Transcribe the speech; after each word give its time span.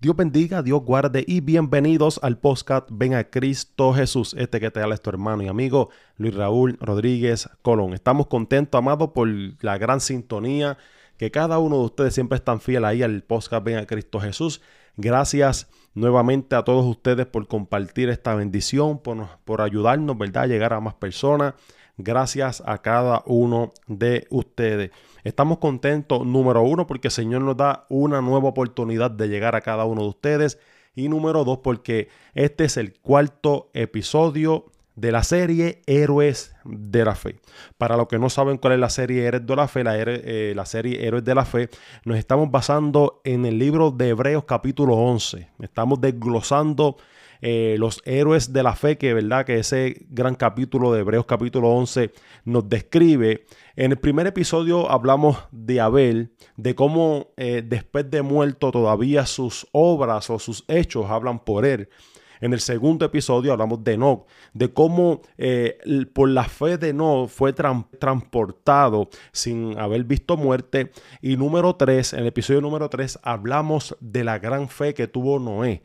Dios 0.00 0.16
bendiga, 0.16 0.62
Dios 0.62 0.82
guarde 0.82 1.22
y 1.26 1.42
bienvenidos 1.42 2.20
al 2.22 2.38
podcast 2.38 2.88
Ven 2.90 3.12
a 3.12 3.24
Cristo 3.24 3.92
Jesús. 3.92 4.34
Este 4.38 4.58
que 4.58 4.70
te 4.70 4.80
habla 4.80 4.94
es 4.94 5.02
tu 5.02 5.10
hermano 5.10 5.42
y 5.42 5.48
amigo 5.48 5.90
Luis 6.16 6.34
Raúl 6.34 6.78
Rodríguez 6.80 7.50
Colón. 7.60 7.92
Estamos 7.92 8.28
contentos, 8.28 8.78
amados, 8.78 9.10
por 9.10 9.28
la 9.28 9.76
gran 9.76 10.00
sintonía 10.00 10.78
que 11.18 11.30
cada 11.30 11.58
uno 11.58 11.76
de 11.76 11.84
ustedes 11.84 12.14
siempre 12.14 12.36
están 12.36 12.62
fiel 12.62 12.86
ahí 12.86 13.02
al 13.02 13.22
podcast 13.24 13.62
Ven 13.62 13.76
a 13.76 13.84
Cristo 13.84 14.20
Jesús. 14.20 14.62
Gracias 14.96 15.68
nuevamente 15.92 16.56
a 16.56 16.62
todos 16.62 16.86
ustedes 16.86 17.26
por 17.26 17.46
compartir 17.46 18.08
esta 18.08 18.34
bendición, 18.34 19.00
por, 19.00 19.60
ayudarnos, 19.60 20.16
¿verdad?, 20.16 20.44
a 20.44 20.46
llegar 20.46 20.72
a 20.72 20.80
más 20.80 20.94
personas. 20.94 21.52
Gracias 22.02 22.62
a 22.66 22.78
cada 22.78 23.22
uno 23.26 23.72
de 23.86 24.26
ustedes. 24.30 24.90
Estamos 25.24 25.58
contentos, 25.58 26.24
número 26.26 26.62
uno, 26.62 26.86
porque 26.86 27.08
el 27.08 27.12
Señor 27.12 27.42
nos 27.42 27.56
da 27.56 27.86
una 27.88 28.20
nueva 28.22 28.48
oportunidad 28.48 29.10
de 29.10 29.28
llegar 29.28 29.54
a 29.54 29.60
cada 29.60 29.84
uno 29.84 30.02
de 30.02 30.08
ustedes. 30.08 30.58
Y 30.94 31.08
número 31.08 31.44
dos, 31.44 31.58
porque 31.58 32.08
este 32.34 32.64
es 32.64 32.76
el 32.76 32.98
cuarto 32.98 33.70
episodio 33.74 34.66
de 34.96 35.12
la 35.12 35.22
serie 35.22 35.82
Héroes 35.86 36.54
de 36.64 37.04
la 37.04 37.14
Fe. 37.14 37.36
Para 37.78 37.96
los 37.96 38.08
que 38.08 38.18
no 38.18 38.30
saben 38.30 38.58
cuál 38.58 38.74
es 38.74 38.80
la 38.80 38.90
serie 38.90 39.24
Héroes 39.24 39.46
de 39.46 39.56
la 39.56 39.68
Fe, 39.68 39.84
la, 39.84 39.94
eh, 39.96 40.52
la, 40.54 40.66
serie 40.66 41.06
Héroes 41.06 41.24
de 41.24 41.34
la 41.34 41.44
Fe, 41.44 41.68
nos 42.04 42.18
estamos 42.18 42.50
basando 42.50 43.20
en 43.24 43.46
el 43.46 43.58
libro 43.58 43.90
de 43.90 44.08
Hebreos 44.08 44.44
capítulo 44.44 44.94
11. 44.94 45.48
Estamos 45.60 46.00
desglosando 46.00 46.96
eh, 47.42 47.76
los 47.78 48.02
héroes 48.04 48.52
de 48.52 48.62
la 48.62 48.74
fe, 48.74 48.98
que 48.98 49.14
verdad 49.14 49.46
que 49.46 49.58
ese 49.58 50.06
gran 50.10 50.34
capítulo 50.34 50.92
de 50.92 51.00
Hebreos 51.00 51.24
capítulo 51.24 51.70
11 51.70 52.12
nos 52.44 52.68
describe. 52.68 53.46
En 53.76 53.92
el 53.92 53.98
primer 53.98 54.26
episodio 54.26 54.90
hablamos 54.90 55.38
de 55.50 55.80
Abel, 55.80 56.32
de 56.56 56.74
cómo 56.74 57.28
eh, 57.38 57.62
después 57.64 58.10
de 58.10 58.20
muerto 58.20 58.70
todavía 58.70 59.24
sus 59.24 59.66
obras 59.72 60.28
o 60.28 60.38
sus 60.38 60.64
hechos 60.68 61.10
hablan 61.10 61.38
por 61.38 61.64
él. 61.64 61.88
En 62.40 62.52
el 62.52 62.60
segundo 62.60 63.04
episodio 63.04 63.52
hablamos 63.52 63.84
de 63.84 63.94
Enoch, 63.94 64.26
de 64.54 64.72
cómo 64.72 65.20
eh, 65.36 65.78
por 66.12 66.28
la 66.28 66.44
fe 66.44 66.78
de 66.78 66.88
Enoch 66.88 67.28
fue 67.28 67.52
transportado 67.52 69.10
sin 69.32 69.78
haber 69.78 70.04
visto 70.04 70.36
muerte. 70.36 70.90
Y 71.20 71.36
número 71.36 71.76
tres, 71.76 72.12
en 72.12 72.20
el 72.20 72.26
episodio 72.28 72.60
número 72.60 72.88
tres, 72.88 73.18
hablamos 73.22 73.96
de 74.00 74.24
la 74.24 74.38
gran 74.38 74.68
fe 74.68 74.94
que 74.94 75.06
tuvo 75.06 75.38
Noé 75.38 75.82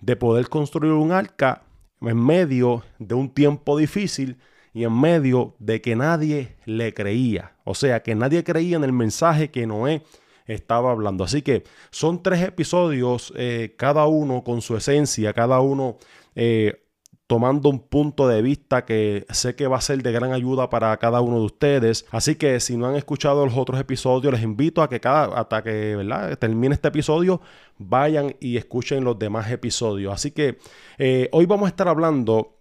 de 0.00 0.16
poder 0.16 0.48
construir 0.48 0.92
un 0.92 1.12
arca 1.12 1.62
en 2.02 2.22
medio 2.22 2.82
de 2.98 3.14
un 3.14 3.30
tiempo 3.30 3.78
difícil 3.78 4.36
y 4.74 4.84
en 4.84 5.00
medio 5.00 5.54
de 5.58 5.80
que 5.80 5.96
nadie 5.96 6.56
le 6.66 6.92
creía. 6.92 7.52
O 7.64 7.74
sea, 7.74 8.02
que 8.02 8.14
nadie 8.14 8.44
creía 8.44 8.76
en 8.76 8.84
el 8.84 8.92
mensaje 8.92 9.50
que 9.50 9.66
Noé 9.66 10.02
estaba 10.46 10.90
hablando. 10.90 11.24
Así 11.24 11.42
que 11.42 11.64
son 11.90 12.22
tres 12.22 12.42
episodios, 12.42 13.32
eh, 13.36 13.74
cada 13.78 14.06
uno 14.06 14.42
con 14.44 14.60
su 14.60 14.76
esencia, 14.76 15.32
cada 15.32 15.60
uno 15.60 15.96
eh, 16.34 16.82
tomando 17.26 17.70
un 17.70 17.80
punto 17.80 18.28
de 18.28 18.42
vista 18.42 18.84
que 18.84 19.24
sé 19.30 19.56
que 19.56 19.66
va 19.66 19.78
a 19.78 19.80
ser 19.80 20.02
de 20.02 20.12
gran 20.12 20.32
ayuda 20.32 20.68
para 20.68 20.96
cada 20.98 21.20
uno 21.22 21.38
de 21.38 21.46
ustedes. 21.46 22.06
Así 22.10 22.34
que 22.34 22.60
si 22.60 22.76
no 22.76 22.86
han 22.86 22.96
escuchado 22.96 23.44
los 23.46 23.56
otros 23.56 23.80
episodios, 23.80 24.32
les 24.32 24.42
invito 24.42 24.82
a 24.82 24.88
que 24.88 25.00
cada, 25.00 25.38
hasta 25.38 25.62
que 25.62 25.96
¿verdad? 25.96 26.38
termine 26.38 26.74
este 26.74 26.88
episodio, 26.88 27.40
vayan 27.78 28.36
y 28.40 28.58
escuchen 28.58 29.04
los 29.04 29.18
demás 29.18 29.50
episodios. 29.50 30.12
Así 30.12 30.32
que 30.32 30.58
eh, 30.98 31.28
hoy 31.32 31.46
vamos 31.46 31.66
a 31.66 31.70
estar 31.70 31.88
hablando 31.88 32.58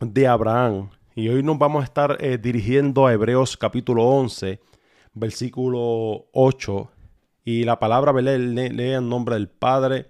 de 0.00 0.26
Abraham 0.26 0.88
y 1.14 1.28
hoy 1.28 1.42
nos 1.42 1.58
vamos 1.58 1.82
a 1.82 1.84
estar 1.84 2.40
dirigiendo 2.40 3.06
a 3.06 3.12
Hebreos 3.12 3.58
capítulo 3.58 4.04
11, 4.04 4.60
versículo 5.12 6.28
8. 6.32 6.90
Y 7.50 7.64
la 7.64 7.80
palabra 7.80 8.12
lee, 8.12 8.70
lee 8.70 8.92
en 8.92 9.08
nombre 9.08 9.34
del 9.34 9.48
Padre, 9.48 10.06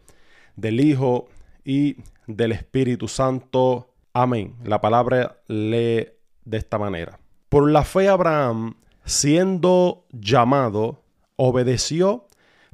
del 0.56 0.78
Hijo 0.78 1.26
y 1.64 1.96
del 2.26 2.52
Espíritu 2.52 3.08
Santo. 3.08 3.94
Amén. 4.12 4.56
La 4.62 4.82
palabra 4.82 5.38
lee 5.48 6.08
de 6.44 6.56
esta 6.58 6.76
manera. 6.76 7.18
Por 7.48 7.70
la 7.70 7.82
fe 7.84 8.10
Abraham, 8.10 8.74
siendo 9.06 10.04
llamado, 10.10 11.02
obedeció 11.36 12.26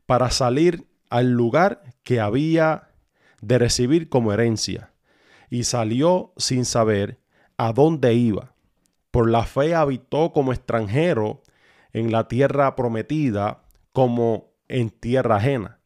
para 0.05 0.32
salir 0.32 0.88
al 1.10 1.31
lugar 1.31 1.84
que 2.03 2.19
había 2.19 2.88
de 3.41 3.59
recibir 3.59 4.09
como 4.09 4.32
herencia, 4.32 4.91
y 5.49 5.62
salió 5.62 6.32
sin 6.38 6.65
saber 6.65 7.21
a 7.56 7.72
dónde 7.72 8.15
iba. 8.15 8.53
Por 9.12 9.31
la 9.31 9.44
fe 9.44 9.76
habitó 9.76 10.32
como 10.32 10.53
extranjero 10.53 11.41
en 11.93 12.10
la 12.10 12.26
tierra 12.26 12.75
prometida, 12.75 13.62
como 13.93 14.56
en 14.69 14.91
tierra 14.91 15.37
ajena, 15.37 15.81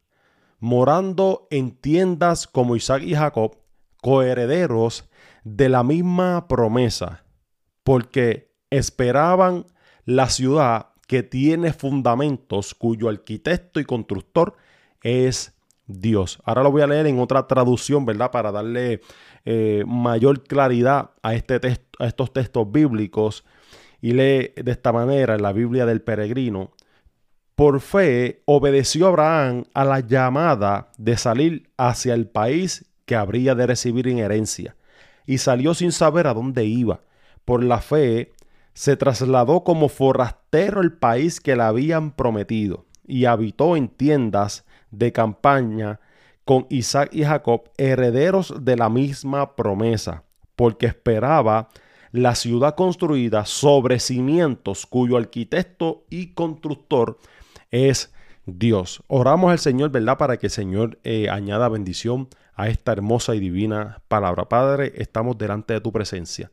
morando 0.59 1.47
en 1.51 1.71
tiendas 1.71 2.47
como 2.47 2.75
Isaac 2.75 3.03
y 3.03 3.15
Jacob, 3.15 3.57
coherederos 4.01 5.09
de 5.43 5.69
la 5.69 5.83
misma 5.83 6.47
promesa, 6.47 7.23
porque 7.83 8.51
esperaban 8.69 9.65
la 10.05 10.29
ciudad 10.29 10.87
que 11.07 11.23
tiene 11.23 11.73
fundamentos, 11.73 12.73
cuyo 12.73 13.09
arquitecto 13.09 13.79
y 13.79 13.85
constructor 13.85 14.55
es 15.03 15.53
Dios. 15.85 16.39
Ahora 16.45 16.63
lo 16.63 16.71
voy 16.71 16.81
a 16.81 16.87
leer 16.87 17.07
en 17.07 17.19
otra 17.19 17.47
traducción, 17.47 18.05
¿verdad? 18.05 18.31
Para 18.31 18.51
darle 18.51 19.01
eh, 19.45 19.83
mayor 19.85 20.43
claridad 20.43 21.11
a, 21.21 21.35
este 21.35 21.59
texto, 21.59 22.03
a 22.03 22.07
estos 22.07 22.31
textos 22.31 22.71
bíblicos. 22.71 23.43
Y 24.01 24.13
lee 24.13 24.53
de 24.55 24.71
esta 24.71 24.91
manera 24.91 25.35
en 25.35 25.43
la 25.43 25.51
Biblia 25.51 25.85
del 25.85 26.01
peregrino. 26.01 26.71
Por 27.55 27.81
fe 27.81 28.41
obedeció 28.45 29.07
Abraham 29.07 29.65
a 29.73 29.85
la 29.85 29.99
llamada 29.99 30.91
de 30.97 31.17
salir 31.17 31.69
hacia 31.77 32.13
el 32.13 32.27
país 32.27 32.85
que 33.05 33.15
habría 33.15 33.55
de 33.55 33.67
recibir 33.67 34.07
en 34.07 34.19
herencia, 34.19 34.75
y 35.25 35.37
salió 35.37 35.73
sin 35.73 35.91
saber 35.91 36.27
a 36.27 36.33
dónde 36.33 36.65
iba. 36.65 37.01
Por 37.45 37.63
la 37.63 37.81
fe 37.81 38.31
se 38.73 38.95
trasladó 38.95 39.63
como 39.63 39.89
forastero 39.89 40.79
al 40.79 40.93
país 40.93 41.41
que 41.41 41.55
le 41.55 41.63
habían 41.63 42.11
prometido, 42.11 42.85
y 43.05 43.25
habitó 43.25 43.75
en 43.75 43.89
tiendas 43.89 44.65
de 44.89 45.11
campaña 45.11 45.99
con 46.45 46.65
Isaac 46.69 47.09
y 47.13 47.23
Jacob, 47.23 47.69
herederos 47.77 48.53
de 48.61 48.75
la 48.75 48.89
misma 48.89 49.55
promesa, 49.55 50.23
porque 50.55 50.85
esperaba 50.85 51.69
la 52.11 52.35
ciudad 52.35 52.75
construida 52.75 53.45
sobre 53.45 53.99
cimientos 53.99 54.85
cuyo 54.85 55.17
arquitecto 55.17 56.03
y 56.09 56.33
constructor 56.33 57.17
es 57.71 58.13
Dios. 58.45 59.03
Oramos 59.07 59.51
al 59.51 59.59
Señor, 59.59 59.91
¿verdad? 59.91 60.17
Para 60.17 60.37
que 60.37 60.47
el 60.47 60.51
Señor 60.51 60.99
eh, 61.03 61.29
añada 61.29 61.69
bendición 61.69 62.27
a 62.55 62.67
esta 62.67 62.91
hermosa 62.91 63.35
y 63.35 63.39
divina 63.39 64.01
palabra. 64.07 64.49
Padre, 64.49 64.93
estamos 64.95 65.37
delante 65.37 65.73
de 65.73 65.81
tu 65.81 65.91
presencia. 65.91 66.51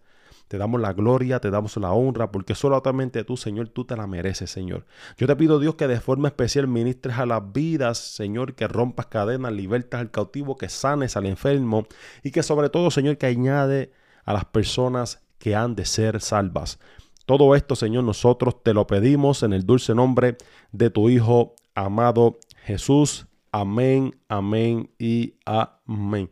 Te 0.49 0.57
damos 0.57 0.81
la 0.81 0.95
gloria, 0.95 1.41
te 1.41 1.51
damos 1.51 1.77
la 1.77 1.93
honra, 1.93 2.31
porque 2.33 2.55
solamente 2.55 3.23
tú, 3.23 3.37
Señor, 3.37 3.69
tú 3.69 3.85
te 3.85 3.97
la 3.97 4.07
mereces, 4.07 4.51
Señor. 4.51 4.87
Yo 5.19 5.27
te 5.27 5.37
pido, 5.37 5.61
Dios, 5.61 5.75
que 5.75 5.87
de 5.87 6.01
forma 6.01 6.29
especial 6.29 6.67
ministres 6.67 7.19
a 7.19 7.27
las 7.27 7.53
vidas, 7.53 7.99
Señor, 7.99 8.55
que 8.55 8.67
rompas 8.67 9.07
cadenas, 9.07 9.53
libertas 9.53 10.01
al 10.01 10.11
cautivo, 10.11 10.57
que 10.57 10.71
sanes 10.71 11.19
al 11.19 11.27
enfermo 11.27 11.87
y 12.23 12.31
que 12.31 12.43
sobre 12.43 12.71
todo, 12.71 12.91
Señor, 12.91 13.19
que 13.19 13.27
añade 13.27 13.93
a 14.25 14.33
las 14.33 14.47
personas 14.47 15.21
que 15.39 15.55
han 15.55 15.75
de 15.75 15.85
ser 15.85 16.21
salvas. 16.23 16.79
Todo 17.29 17.55
esto, 17.55 17.77
Señor, 17.77 18.05
nosotros 18.05 18.63
te 18.63 18.73
lo 18.73 18.87
pedimos 18.87 19.43
en 19.43 19.53
el 19.53 19.67
dulce 19.67 19.95
nombre 19.95 20.39
de 20.73 20.89
tu 20.89 21.11
Hijo 21.11 21.57
amado 21.75 22.39
Jesús. 22.65 23.27
Amén, 23.53 24.19
amén 24.31 24.91
y 24.99 25.35
amén. 25.45 26.31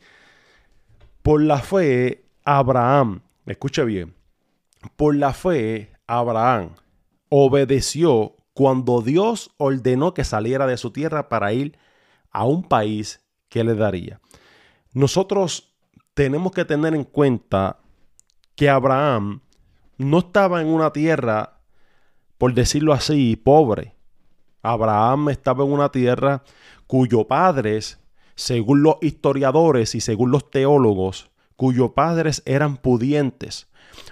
Por 1.23 1.43
la 1.43 1.59
fe, 1.59 2.25
Abraham, 2.47 3.21
escuche 3.45 3.85
bien, 3.85 4.15
por 4.97 5.15
la 5.15 5.35
fe, 5.35 5.93
Abraham 6.07 6.71
obedeció 7.29 8.35
cuando 8.55 9.03
Dios 9.03 9.51
ordenó 9.59 10.15
que 10.15 10.25
saliera 10.25 10.67
de 10.67 10.79
su 10.79 10.93
tierra 10.93 11.29
para 11.29 11.53
ir 11.53 11.77
a 12.31 12.47
un 12.47 12.63
país 12.63 13.21
que 13.51 13.65
le 13.65 13.75
daría. 13.75 14.23
Nosotros 14.95 15.75
tenemos 16.15 16.53
que 16.53 16.65
tener 16.65 16.95
en 16.95 17.05
cuenta 17.05 17.81
que 18.55 18.71
Abraham 18.71 19.43
no 19.99 20.19
estaba 20.19 20.61
en 20.61 20.69
una 20.69 20.93
tierra, 20.93 21.61
por 22.39 22.55
decirlo 22.55 22.93
así, 22.93 23.37
pobre. 23.37 23.95
Abraham 24.63 25.31
estaba 25.31 25.65
en 25.65 25.73
una 25.73 25.91
tierra 25.91 26.43
cuyos 26.87 27.27
padres, 27.27 28.01
según 28.35 28.83
los 28.83 28.97
historiadores 29.01 29.95
y 29.95 30.01
según 30.01 30.31
los 30.31 30.51
teólogos, 30.51 31.31
cuyos 31.57 31.93
padres 31.93 32.43
eran 32.45 32.77
pudientes. 32.77 33.69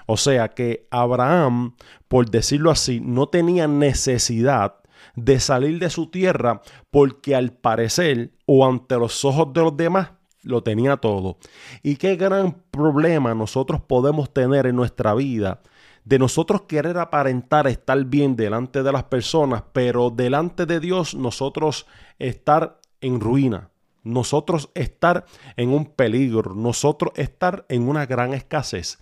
O 0.06 0.16
sea 0.16 0.48
que 0.48 0.86
Abraham, 0.90 1.74
por 2.08 2.30
decirlo 2.30 2.70
así, 2.70 3.00
no 3.00 3.28
tenía 3.28 3.66
necesidad 3.66 4.76
de 5.16 5.38
salir 5.40 5.78
de 5.78 5.90
su 5.90 6.10
tierra 6.10 6.62
porque 6.90 7.34
al 7.34 7.52
parecer 7.52 8.32
o 8.46 8.66
ante 8.66 8.96
los 8.96 9.24
ojos 9.24 9.52
de 9.52 9.60
los 9.62 9.76
demás 9.76 10.10
lo 10.42 10.62
tenía 10.62 10.96
todo. 10.96 11.38
Y 11.82 11.96
qué 11.96 12.16
gran 12.16 12.62
problema 12.70 13.34
nosotros 13.34 13.80
podemos 13.80 14.32
tener 14.32 14.66
en 14.66 14.76
nuestra 14.76 15.14
vida 15.14 15.60
de 16.04 16.18
nosotros 16.18 16.62
querer 16.62 16.98
aparentar 16.98 17.66
estar 17.66 18.04
bien 18.04 18.36
delante 18.36 18.82
de 18.82 18.92
las 18.92 19.04
personas, 19.04 19.64
pero 19.72 20.10
delante 20.10 20.66
de 20.66 20.80
Dios 20.80 21.14
nosotros 21.14 21.86
estar 22.18 22.80
en 23.00 23.20
ruina. 23.20 23.70
nosotros 24.02 24.70
estar 24.74 25.24
en 25.56 25.70
un 25.70 25.86
peligro, 25.86 26.54
nosotros 26.54 27.12
estar 27.16 27.64
en 27.70 27.88
una 27.88 28.04
gran 28.04 28.34
escasez. 28.34 28.98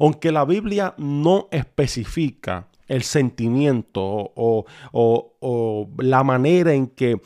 Aunque 0.00 0.32
la 0.32 0.44
Biblia 0.44 0.92
no 0.98 1.46
especifica 1.52 2.66
el 2.88 3.04
sentimiento 3.04 4.02
o, 4.02 4.64
la 5.98 6.24
manera 6.24 6.72
en 6.72 6.88
que 6.88 7.20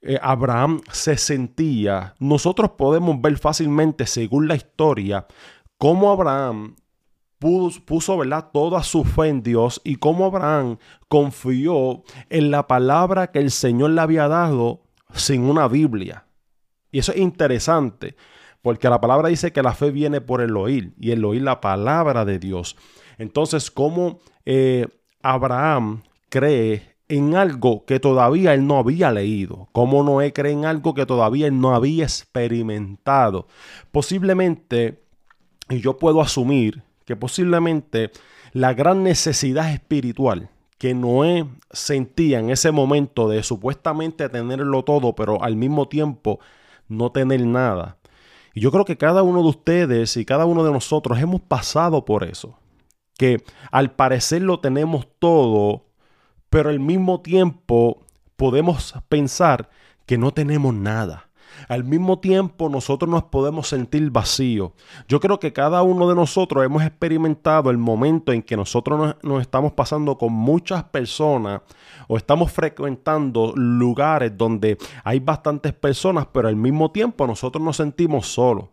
eh, 0.00 0.18
Abraham 0.22 0.80
se 0.92 1.16
sentía, 1.16 2.14
nosotros 2.20 2.70
podemos 2.78 3.20
ver 3.20 3.36
fácilmente, 3.36 4.06
según 4.06 4.46
la 4.46 4.54
historia, 4.54 5.26
cómo 5.76 6.12
Abraham 6.12 6.76
puso, 7.84 8.16
¿verdad? 8.16 8.48
toda 8.52 8.82
su 8.82 9.04
fe 9.04 9.28
en 9.28 9.42
Dios 9.42 9.80
y 9.84 9.96
cómo 9.96 10.24
Abraham 10.24 10.78
confió 11.08 12.02
en 12.30 12.50
la 12.50 12.66
palabra 12.66 13.30
que 13.30 13.38
el 13.38 13.50
Señor 13.50 13.90
le 13.90 14.00
había 14.00 14.28
dado 14.28 14.82
sin 15.12 15.42
una 15.42 15.68
Biblia. 15.68 16.26
Y 16.90 17.00
eso 17.00 17.12
es 17.12 17.18
interesante, 17.18 18.16
porque 18.62 18.88
la 18.88 19.00
palabra 19.00 19.28
dice 19.28 19.52
que 19.52 19.62
la 19.62 19.74
fe 19.74 19.90
viene 19.90 20.22
por 20.22 20.40
el 20.40 20.56
oír 20.56 20.94
y 20.98 21.10
el 21.10 21.24
oír 21.24 21.42
la 21.42 21.60
palabra 21.60 22.24
de 22.24 22.38
Dios. 22.38 22.76
Entonces, 23.18 23.70
¿cómo 23.70 24.20
eh, 24.46 24.86
Abraham 25.22 26.02
cree 26.30 26.96
en 27.08 27.34
algo 27.34 27.84
que 27.84 28.00
todavía 28.00 28.54
él 28.54 28.66
no 28.66 28.78
había 28.78 29.12
leído? 29.12 29.68
¿Cómo 29.72 30.02
Noé 30.02 30.32
cree 30.32 30.52
en 30.52 30.64
algo 30.64 30.94
que 30.94 31.04
todavía 31.04 31.48
él 31.48 31.60
no 31.60 31.74
había 31.74 32.04
experimentado? 32.04 33.48
Posiblemente, 33.92 35.04
y 35.68 35.80
yo 35.80 35.98
puedo 35.98 36.22
asumir 36.22 36.82
que 37.04 37.16
posiblemente 37.16 38.10
la 38.52 38.74
gran 38.74 39.02
necesidad 39.02 39.72
espiritual 39.72 40.50
que 40.78 40.94
Noé 40.94 41.46
sentía 41.70 42.40
en 42.40 42.50
ese 42.50 42.70
momento 42.70 43.28
de 43.28 43.42
supuestamente 43.42 44.28
tenerlo 44.28 44.84
todo, 44.84 45.14
pero 45.14 45.42
al 45.42 45.56
mismo 45.56 45.88
tiempo 45.88 46.40
no 46.88 47.10
tener 47.12 47.44
nada. 47.46 47.98
Y 48.54 48.60
yo 48.60 48.70
creo 48.70 48.84
que 48.84 48.96
cada 48.96 49.22
uno 49.22 49.42
de 49.42 49.48
ustedes 49.48 50.16
y 50.16 50.24
cada 50.24 50.44
uno 50.44 50.64
de 50.64 50.72
nosotros 50.72 51.18
hemos 51.18 51.40
pasado 51.40 52.04
por 52.04 52.24
eso. 52.24 52.58
Que 53.16 53.42
al 53.70 53.92
parecer 53.92 54.42
lo 54.42 54.60
tenemos 54.60 55.06
todo, 55.18 55.86
pero 56.50 56.70
al 56.70 56.80
mismo 56.80 57.20
tiempo 57.20 58.04
podemos 58.36 58.94
pensar 59.08 59.70
que 60.06 60.18
no 60.18 60.32
tenemos 60.32 60.74
nada. 60.74 61.23
Al 61.68 61.84
mismo 61.84 62.18
tiempo 62.18 62.68
nosotros 62.68 63.10
nos 63.10 63.24
podemos 63.24 63.68
sentir 63.68 64.10
vacíos. 64.10 64.72
Yo 65.08 65.20
creo 65.20 65.38
que 65.38 65.52
cada 65.52 65.82
uno 65.82 66.08
de 66.08 66.14
nosotros 66.14 66.64
hemos 66.64 66.82
experimentado 66.82 67.70
el 67.70 67.78
momento 67.78 68.32
en 68.32 68.42
que 68.42 68.56
nosotros 68.56 69.16
nos, 69.22 69.40
estamos 69.40 69.72
pasando 69.72 70.18
con 70.18 70.32
muchas 70.32 70.84
personas 70.84 71.62
o 72.08 72.16
estamos 72.16 72.52
frecuentando 72.52 73.52
lugares 73.56 74.36
donde 74.36 74.78
hay 75.02 75.20
bastantes 75.20 75.72
personas, 75.72 76.26
pero 76.32 76.48
al 76.48 76.56
mismo 76.56 76.90
tiempo 76.90 77.26
nosotros 77.26 77.62
nos 77.62 77.76
sentimos 77.76 78.26
solos. 78.26 78.66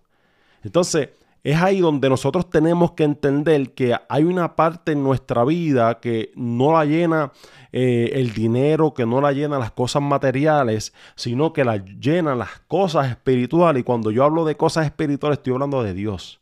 Entonces, 0.64 1.10
es 1.44 1.62
ahí 1.62 1.80
donde 1.80 2.10
nosotros 2.10 2.50
tenemos 2.50 2.92
que 2.92 3.04
entender 3.04 3.74
que 3.74 3.96
hay 4.10 4.24
una 4.24 4.56
parte 4.56 4.92
en 4.92 5.04
nuestra 5.04 5.44
vida 5.44 6.00
que 6.00 6.32
no 6.36 6.74
la 6.74 6.86
llena 6.86 7.32
eh, 7.72 8.12
el 8.14 8.34
dinero, 8.34 8.94
que 8.94 9.06
no 9.06 9.22
la 9.22 9.32
llena 9.32 9.58
las 9.58 9.72
cosas 9.72 10.02
materiales, 10.02 10.94
sino 11.16 11.54
que 11.54 11.64
la 11.64 11.78
llenan 11.78 12.38
las 12.38 12.60
cosas 12.68 13.10
espirituales. 13.10 13.82
Y 13.82 13.84
cuando 13.84 14.12
yo 14.12 14.24
hablo 14.24 14.46
de 14.46 14.56
cosas 14.56 14.86
espirituales, 14.86 15.40
estoy 15.40 15.54
hablando 15.54 15.82
de 15.82 15.94
Dios. 15.94 16.42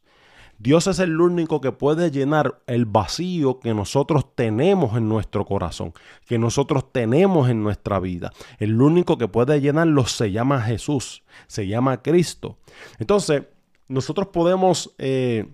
Dios 0.61 0.87
es 0.87 0.99
el 0.99 1.21
único 1.21 1.61
que 1.61 1.71
puede 1.71 2.11
llenar 2.11 2.59
el 2.67 2.85
vacío 2.85 3.61
que 3.61 3.73
nosotros 3.73 4.35
tenemos 4.35 4.97
en 4.97 5.07
nuestro 5.07 5.45
corazón, 5.45 5.93
que 6.25 6.37
nosotros 6.37 6.91
tenemos 6.91 7.49
en 7.49 7.63
nuestra 7.63 8.01
vida. 8.01 8.33
El 8.57 8.81
único 8.81 9.17
que 9.17 9.29
puede 9.29 9.61
llenarlo 9.61 10.05
se 10.05 10.33
llama 10.33 10.61
Jesús, 10.61 11.23
se 11.47 11.65
llama 11.67 12.01
Cristo. 12.01 12.57
Entonces, 12.97 13.43
nosotros 13.89 14.27
podemos 14.27 14.95
eh, 14.97 15.45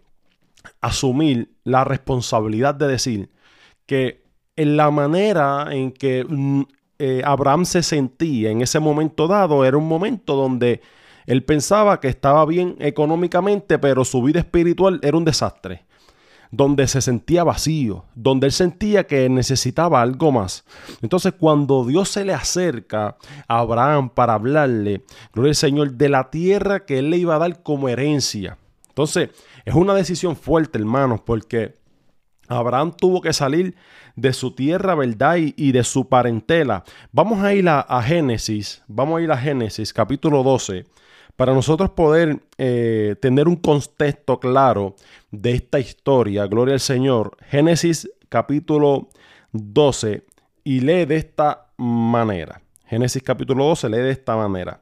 asumir 0.81 1.55
la 1.63 1.83
responsabilidad 1.83 2.75
de 2.75 2.87
decir 2.87 3.29
que 3.85 4.23
en 4.55 4.77
la 4.77 4.91
manera 4.91 5.67
en 5.71 5.91
que 5.91 6.23
mm, 6.27 6.61
eh, 6.99 7.21
Abraham 7.25 7.65
se 7.65 7.81
sentía 7.81 8.51
en 8.51 8.61
ese 8.61 8.79
momento 8.79 9.27
dado 9.27 9.65
era 9.65 9.77
un 9.77 9.87
momento 9.87 10.35
donde 10.35 10.81
él 11.25 11.43
pensaba 11.43 11.99
que 11.99 12.07
estaba 12.07 12.45
bien 12.45 12.75
económicamente, 12.79 13.79
pero 13.79 14.05
su 14.05 14.21
vida 14.21 14.39
espiritual 14.39 14.99
era 15.01 15.17
un 15.17 15.25
desastre 15.25 15.85
donde 16.51 16.87
se 16.87 17.01
sentía 17.01 17.43
vacío, 17.43 18.05
donde 18.15 18.47
él 18.47 18.53
sentía 18.53 19.05
que 19.07 19.29
necesitaba 19.29 20.01
algo 20.01 20.31
más. 20.31 20.65
Entonces 21.01 21.33
cuando 21.37 21.85
Dios 21.85 22.09
se 22.09 22.25
le 22.25 22.33
acerca 22.33 23.17
a 23.47 23.59
Abraham 23.59 24.09
para 24.09 24.33
hablarle, 24.33 25.03
gloria 25.33 25.51
al 25.51 25.55
Señor, 25.55 25.93
de 25.93 26.09
la 26.09 26.29
tierra 26.29 26.85
que 26.85 26.99
él 26.99 27.09
le 27.09 27.17
iba 27.17 27.35
a 27.35 27.39
dar 27.39 27.63
como 27.63 27.89
herencia. 27.89 28.57
Entonces 28.89 29.29
es 29.65 29.73
una 29.73 29.93
decisión 29.93 30.35
fuerte, 30.35 30.77
hermanos, 30.77 31.21
porque 31.25 31.75
Abraham 32.47 32.93
tuvo 32.95 33.21
que 33.21 33.33
salir 33.33 33.75
de 34.15 34.31
su 34.31 34.51
tierra, 34.51 34.95
¿verdad? 34.95 35.37
Y, 35.37 35.71
de 35.71 35.83
su 35.83 36.07
parentela. 36.07 36.83
Vamos 37.11 37.43
a 37.43 37.53
ir 37.53 37.67
a, 37.67 37.81
a 37.81 38.01
Génesis, 38.01 38.83
vamos 38.87 39.19
a 39.19 39.21
ir 39.23 39.31
a 39.31 39.37
Génesis 39.37 39.91
capítulo 39.91 40.43
12 40.43 40.85
para 41.35 41.53
nosotros 41.53 41.89
poder 41.91 42.39
eh, 42.57 43.15
tener 43.21 43.47
un 43.47 43.57
contexto 43.57 44.39
claro 44.39 44.95
de 45.31 45.51
esta 45.51 45.79
historia, 45.79 46.47
gloria 46.47 46.73
al 46.73 46.79
Señor, 46.79 47.37
Génesis 47.49 48.09
capítulo 48.29 49.09
12 49.51 50.25
y 50.63 50.79
lee 50.79 51.05
de 51.05 51.17
esta 51.17 51.67
manera. 51.77 52.61
Génesis 52.85 53.21
capítulo 53.21 53.65
12 53.65 53.89
lee 53.89 53.97
de 53.97 54.11
esta 54.11 54.35
manera. 54.35 54.81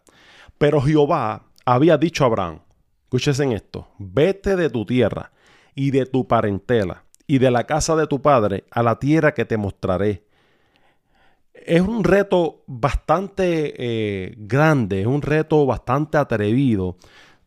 Pero 0.58 0.82
Jehová 0.82 1.44
había 1.66 1.98
dicho 1.98 2.24
a 2.24 2.28
Abraham, 2.28 2.60
escúchese 3.04 3.44
en 3.44 3.54
esto, 3.54 3.88
vete 3.98 4.56
de 4.56 4.70
tu 4.70 4.86
tierra 4.86 5.32
y 5.76 5.92
de 5.92 6.06
tu 6.06 6.28
parentela 6.28 7.04
y 7.26 7.40
de 7.40 7.50
la 7.50 7.66
casa 7.66 7.96
de 7.96 8.06
tu 8.06 8.22
padre 8.22 8.66
a 8.70 8.84
la 8.84 9.00
tierra 9.00 9.34
que 9.34 9.46
te 9.46 9.58
mostraré 9.58 10.28
es 11.66 11.82
un 11.82 12.04
reto 12.04 12.64
bastante 12.68 13.74
eh, 13.78 14.36
grande, 14.38 15.02
es 15.02 15.08
un 15.08 15.22
reto 15.22 15.66
bastante 15.66 16.18
atrevido. 16.18 16.98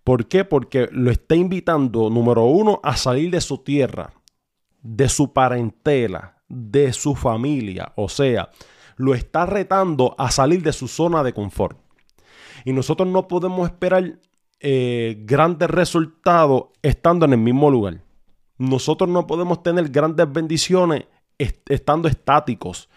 ¿Por 0.05 0.27
qué? 0.27 0.45
Porque 0.45 0.89
lo 0.93 1.11
está 1.11 1.35
invitando, 1.35 2.11
número 2.11 2.45
uno, 2.45 2.81
a 2.83 2.97
salir 2.97 3.31
de 3.31 3.41
su 3.41 3.59
tierra, 3.59 4.13
de 4.83 5.09
su 5.09 5.33
parentela, 5.33 6.43
de 6.49 6.93
su 6.93 7.15
familia. 7.15 7.93
O 7.97 8.09
sea, 8.09 8.51
lo 8.97 9.15
está 9.15 9.47
retando 9.47 10.15
a 10.19 10.31
salir 10.31 10.63
de 10.63 10.73
su 10.73 10.89
zona 10.89 11.23
de 11.23 11.33
confort. 11.33 11.79
Y 12.65 12.73
nosotros 12.73 13.09
no 13.09 13.29
podemos 13.29 13.69
esperar 13.69 14.19
eh, 14.61 15.23
grandes 15.25 15.69
resultados 15.71 16.67
estando 16.83 17.27
en 17.27 17.33
el 17.33 17.41
mismo 17.41 17.71
lugar. 17.71 18.03
Nosotros 18.59 19.11
no 19.11 19.27
podemos 19.27 19.63
tener 19.63 19.89
grandes 19.89 20.31
bendiciones 20.33 21.05
estando 21.39 22.09
estáticos 22.09 22.89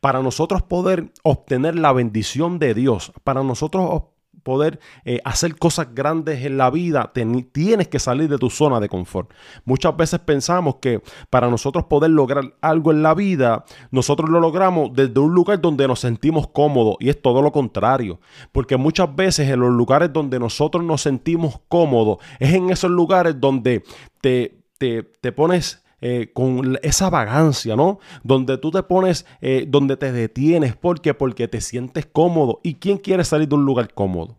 para 0.00 0.22
nosotros 0.22 0.62
poder 0.62 1.12
obtener 1.22 1.76
la 1.76 1.92
bendición 1.92 2.58
de 2.58 2.74
Dios, 2.74 3.12
para 3.24 3.42
nosotros 3.42 4.02
poder 4.46 4.78
eh, 5.04 5.20
hacer 5.24 5.56
cosas 5.56 5.92
grandes 5.92 6.44
en 6.44 6.56
la 6.56 6.70
vida, 6.70 7.12
tienes 7.52 7.88
que 7.88 7.98
salir 7.98 8.28
de 8.28 8.38
tu 8.38 8.48
zona 8.48 8.78
de 8.78 8.88
confort. 8.88 9.32
Muchas 9.64 9.96
veces 9.96 10.20
pensamos 10.20 10.76
que 10.76 11.02
para 11.30 11.50
nosotros 11.50 11.86
poder 11.86 12.12
lograr 12.12 12.54
algo 12.60 12.92
en 12.92 13.02
la 13.02 13.12
vida, 13.12 13.64
nosotros 13.90 14.30
lo 14.30 14.38
logramos 14.38 14.90
desde 14.92 15.18
un 15.18 15.34
lugar 15.34 15.60
donde 15.60 15.88
nos 15.88 15.98
sentimos 15.98 16.46
cómodos 16.46 16.94
y 17.00 17.08
es 17.08 17.20
todo 17.20 17.42
lo 17.42 17.50
contrario, 17.50 18.20
porque 18.52 18.76
muchas 18.76 19.12
veces 19.16 19.50
en 19.50 19.58
los 19.58 19.72
lugares 19.72 20.12
donde 20.12 20.38
nosotros 20.38 20.84
nos 20.84 21.02
sentimos 21.02 21.60
cómodos, 21.66 22.18
es 22.38 22.54
en 22.54 22.70
esos 22.70 22.92
lugares 22.92 23.40
donde 23.40 23.82
te, 24.20 24.60
te, 24.78 25.02
te 25.02 25.32
pones 25.32 25.82
eh, 26.08 26.30
con 26.32 26.78
esa 26.82 27.10
vagancia, 27.10 27.74
¿no? 27.74 27.98
Donde 28.22 28.58
tú 28.58 28.70
te 28.70 28.84
pones, 28.84 29.26
eh, 29.40 29.64
donde 29.66 29.96
te 29.96 30.12
detienes. 30.12 30.76
¿Por 30.76 31.00
qué? 31.00 31.14
Porque 31.14 31.48
te 31.48 31.60
sientes 31.60 32.06
cómodo. 32.06 32.60
¿Y 32.62 32.74
quién 32.74 32.98
quiere 32.98 33.24
salir 33.24 33.48
de 33.48 33.56
un 33.56 33.64
lugar 33.64 33.92
cómodo? 33.92 34.36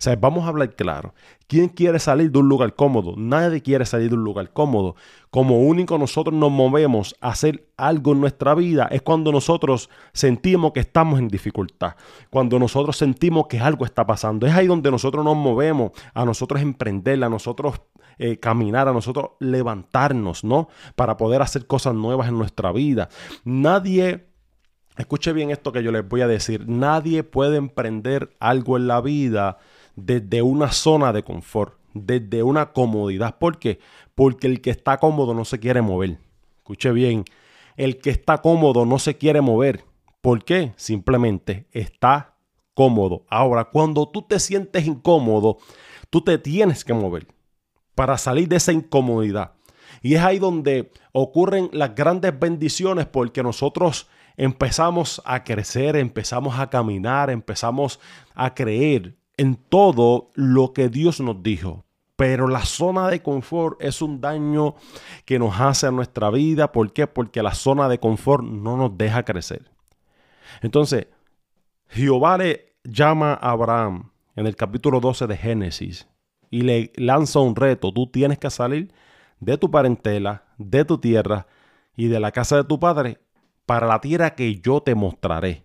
O 0.00 0.02
sea, 0.02 0.16
vamos 0.16 0.46
a 0.46 0.48
hablar 0.48 0.74
claro. 0.74 1.12
¿Quién 1.46 1.68
quiere 1.68 1.98
salir 1.98 2.32
de 2.32 2.38
un 2.38 2.48
lugar 2.48 2.74
cómodo? 2.74 3.16
Nadie 3.18 3.60
quiere 3.60 3.84
salir 3.84 4.08
de 4.08 4.14
un 4.14 4.24
lugar 4.24 4.50
cómodo. 4.50 4.96
Como 5.28 5.58
único 5.58 5.98
nosotros 5.98 6.34
nos 6.34 6.50
movemos 6.50 7.14
a 7.20 7.28
hacer 7.28 7.66
algo 7.76 8.12
en 8.12 8.20
nuestra 8.22 8.54
vida 8.54 8.88
es 8.90 9.02
cuando 9.02 9.30
nosotros 9.30 9.90
sentimos 10.14 10.72
que 10.72 10.80
estamos 10.80 11.18
en 11.18 11.28
dificultad. 11.28 11.96
Cuando 12.30 12.58
nosotros 12.58 12.96
sentimos 12.96 13.46
que 13.46 13.60
algo 13.60 13.84
está 13.84 14.06
pasando. 14.06 14.46
Es 14.46 14.54
ahí 14.54 14.68
donde 14.68 14.90
nosotros 14.90 15.22
nos 15.22 15.36
movemos 15.36 15.90
a 16.14 16.24
nosotros 16.24 16.62
emprender, 16.62 17.22
a 17.22 17.28
nosotros 17.28 17.82
eh, 18.22 18.38
caminar, 18.38 18.86
a 18.86 18.92
nosotros 18.92 19.30
levantarnos, 19.40 20.44
¿no? 20.44 20.68
Para 20.94 21.16
poder 21.16 21.40
hacer 21.40 21.66
cosas 21.66 21.94
nuevas 21.94 22.28
en 22.28 22.36
nuestra 22.36 22.70
vida. 22.70 23.08
Nadie 23.44 24.26
Escuche 24.98 25.32
bien 25.32 25.50
esto 25.50 25.72
que 25.72 25.82
yo 25.82 25.92
les 25.92 26.06
voy 26.06 26.20
a 26.20 26.26
decir. 26.26 26.68
Nadie 26.68 27.22
puede 27.22 27.56
emprender 27.56 28.36
algo 28.38 28.76
en 28.76 28.86
la 28.86 29.00
vida 29.00 29.56
desde 29.96 30.42
una 30.42 30.72
zona 30.72 31.14
de 31.14 31.22
confort, 31.22 31.78
desde 31.94 32.42
una 32.42 32.72
comodidad. 32.72 33.38
¿Por 33.38 33.58
qué? 33.58 33.78
Porque 34.14 34.46
el 34.46 34.60
que 34.60 34.68
está 34.68 34.98
cómodo 34.98 35.32
no 35.32 35.46
se 35.46 35.58
quiere 35.58 35.80
mover. 35.80 36.18
Escuche 36.58 36.92
bien. 36.92 37.24
El 37.78 37.98
que 37.98 38.10
está 38.10 38.42
cómodo 38.42 38.84
no 38.84 38.98
se 38.98 39.16
quiere 39.16 39.40
mover. 39.40 39.84
¿Por 40.20 40.44
qué? 40.44 40.74
Simplemente 40.76 41.66
está 41.72 42.34
cómodo. 42.74 43.24
Ahora, 43.30 43.64
cuando 43.64 44.06
tú 44.06 44.20
te 44.20 44.38
sientes 44.38 44.86
incómodo, 44.86 45.56
tú 46.10 46.20
te 46.20 46.36
tienes 46.36 46.84
que 46.84 46.92
mover 46.92 47.26
para 48.00 48.16
salir 48.16 48.48
de 48.48 48.56
esa 48.56 48.72
incomodidad. 48.72 49.52
Y 50.00 50.14
es 50.14 50.22
ahí 50.22 50.38
donde 50.38 50.90
ocurren 51.12 51.68
las 51.70 51.94
grandes 51.94 52.32
bendiciones 52.40 53.04
porque 53.04 53.42
nosotros 53.42 54.08
empezamos 54.38 55.20
a 55.26 55.44
crecer, 55.44 55.96
empezamos 55.96 56.58
a 56.58 56.70
caminar, 56.70 57.28
empezamos 57.28 58.00
a 58.34 58.54
creer 58.54 59.18
en 59.36 59.54
todo 59.54 60.30
lo 60.32 60.72
que 60.72 60.88
Dios 60.88 61.20
nos 61.20 61.42
dijo. 61.42 61.84
Pero 62.16 62.48
la 62.48 62.64
zona 62.64 63.08
de 63.08 63.20
confort 63.20 63.76
es 63.82 64.00
un 64.00 64.18
daño 64.22 64.76
que 65.26 65.38
nos 65.38 65.60
hace 65.60 65.86
a 65.86 65.90
nuestra 65.90 66.30
vida. 66.30 66.72
¿Por 66.72 66.94
qué? 66.94 67.06
Porque 67.06 67.42
la 67.42 67.52
zona 67.52 67.86
de 67.90 68.00
confort 68.00 68.42
no 68.42 68.78
nos 68.78 68.96
deja 68.96 69.26
crecer. 69.26 69.70
Entonces, 70.62 71.08
Jehová 71.88 72.38
le 72.38 72.76
llama 72.82 73.34
a 73.34 73.50
Abraham 73.50 74.10
en 74.36 74.46
el 74.46 74.56
capítulo 74.56 75.00
12 75.00 75.26
de 75.26 75.36
Génesis 75.36 76.09
y 76.50 76.62
le 76.62 76.92
lanza 76.96 77.38
un 77.38 77.56
reto. 77.56 77.92
Tú 77.92 78.08
tienes 78.08 78.38
que 78.38 78.50
salir 78.50 78.92
de 79.38 79.56
tu 79.56 79.70
parentela, 79.70 80.44
de 80.58 80.84
tu 80.84 80.98
tierra 80.98 81.46
y 81.96 82.08
de 82.08 82.20
la 82.20 82.32
casa 82.32 82.56
de 82.56 82.64
tu 82.64 82.78
padre 82.78 83.18
para 83.66 83.86
la 83.86 84.00
tierra 84.00 84.34
que 84.34 84.56
yo 84.60 84.82
te 84.82 84.94
mostraré. 84.94 85.64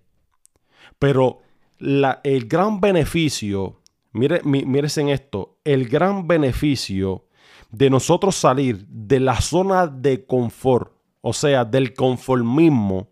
Pero 0.99 1.41
el 1.79 2.47
gran 2.47 2.79
beneficio, 2.79 3.81
mire, 4.11 4.41
en 4.43 5.09
esto, 5.09 5.57
el 5.63 5.87
gran 5.87 6.27
beneficio 6.27 7.25
de 7.71 7.89
nosotros 7.89 8.35
salir 8.35 8.85
de 8.87 9.19
la 9.19 9.41
zona 9.41 9.87
de 9.87 10.25
confort, 10.25 10.93
o 11.21 11.33
sea, 11.33 11.65
del 11.65 11.93
conformismo, 11.93 13.09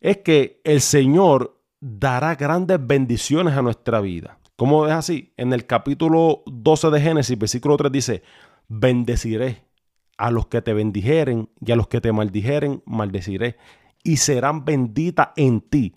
es 0.00 0.18
que 0.18 0.60
el 0.64 0.80
Señor 0.80 1.60
dará 1.80 2.34
grandes 2.34 2.78
bendiciones 2.84 3.54
a 3.54 3.62
nuestra 3.62 4.00
vida. 4.00 4.38
¿Cómo 4.56 4.86
es 4.86 4.92
así? 4.92 5.32
En 5.36 5.52
el 5.52 5.66
capítulo 5.66 6.44
12 6.46 6.90
de 6.90 7.00
Génesis, 7.00 7.36
versículo 7.36 7.76
3 7.76 7.90
dice, 7.90 8.22
bendeciré 8.68 9.64
a 10.16 10.30
los 10.30 10.46
que 10.46 10.62
te 10.62 10.72
bendijeren 10.72 11.50
y 11.60 11.72
a 11.72 11.76
los 11.76 11.88
que 11.88 12.00
te 12.00 12.12
maldijeren, 12.12 12.80
maldeciré. 12.86 13.56
Y 14.04 14.18
serán 14.18 14.64
benditas 14.64 15.30
en 15.34 15.60
ti 15.60 15.94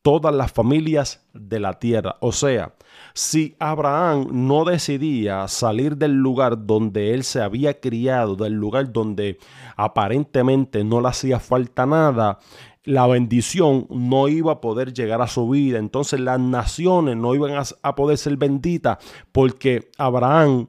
todas 0.00 0.34
las 0.34 0.52
familias 0.52 1.26
de 1.34 1.60
la 1.60 1.78
tierra. 1.78 2.16
O 2.20 2.32
sea, 2.32 2.76
si 3.12 3.56
Abraham 3.58 4.28
no 4.30 4.64
decidía 4.64 5.46
salir 5.48 5.98
del 5.98 6.14
lugar 6.14 6.64
donde 6.66 7.12
él 7.12 7.24
se 7.24 7.42
había 7.42 7.78
criado, 7.78 8.36
del 8.36 8.54
lugar 8.54 8.90
donde 8.90 9.38
aparentemente 9.76 10.82
no 10.82 11.02
le 11.02 11.08
hacía 11.08 11.40
falta 11.40 11.84
nada, 11.84 12.38
la 12.88 13.06
bendición 13.06 13.86
no 13.90 14.28
iba 14.28 14.52
a 14.52 14.60
poder 14.62 14.94
llegar 14.94 15.20
a 15.20 15.26
su 15.26 15.46
vida. 15.50 15.78
Entonces 15.78 16.20
las 16.20 16.40
naciones 16.40 17.18
no 17.18 17.34
iban 17.34 17.62
a, 17.82 17.94
poder 17.94 18.16
ser 18.16 18.38
benditas 18.38 18.96
porque 19.30 19.90
Abraham 19.98 20.68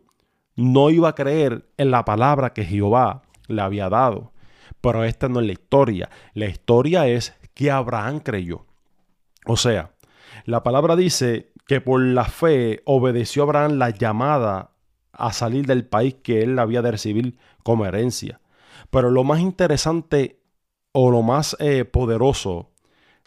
no 0.58 0.90
iba 0.90 1.08
a 1.08 1.16
creer 1.16 1.70
en 1.78 1.92
la 1.92 2.04
palabra 2.04 2.52
que 2.52 2.66
Jehová 2.66 3.22
le 3.48 3.62
había 3.62 3.88
dado. 3.88 4.34
Pero 4.82 5.06
esta 5.06 5.30
no 5.30 5.40
es 5.40 5.46
la 5.46 5.54
historia. 5.54 6.10
La 6.34 6.48
historia 6.48 7.08
es 7.08 7.34
que 7.54 7.72
Abraham 7.72 8.20
creyó. 8.20 8.66
O 9.46 9.56
sea, 9.56 9.94
la 10.44 10.62
palabra 10.62 10.98
dice 10.98 11.54
que 11.68 11.80
por 11.80 12.02
la 12.02 12.26
fe 12.26 12.82
obedeció 12.84 13.44
Abraham 13.44 13.78
la 13.78 13.92
llamada 13.92 14.72
a 15.14 15.32
salir 15.32 15.66
del 15.66 15.86
país 15.86 16.16
que 16.22 16.42
él 16.42 16.60
había 16.60 16.82
de 16.82 16.92
recibir 16.92 17.38
como 17.64 17.86
herencia. 17.86 18.42
Pero 18.90 19.10
lo 19.10 19.24
más 19.24 19.40
interesante 19.40 20.39
o 20.92 21.12
lo 21.12 21.22
más 21.22 21.56
eh, 21.60 21.86
poderoso 21.86 22.70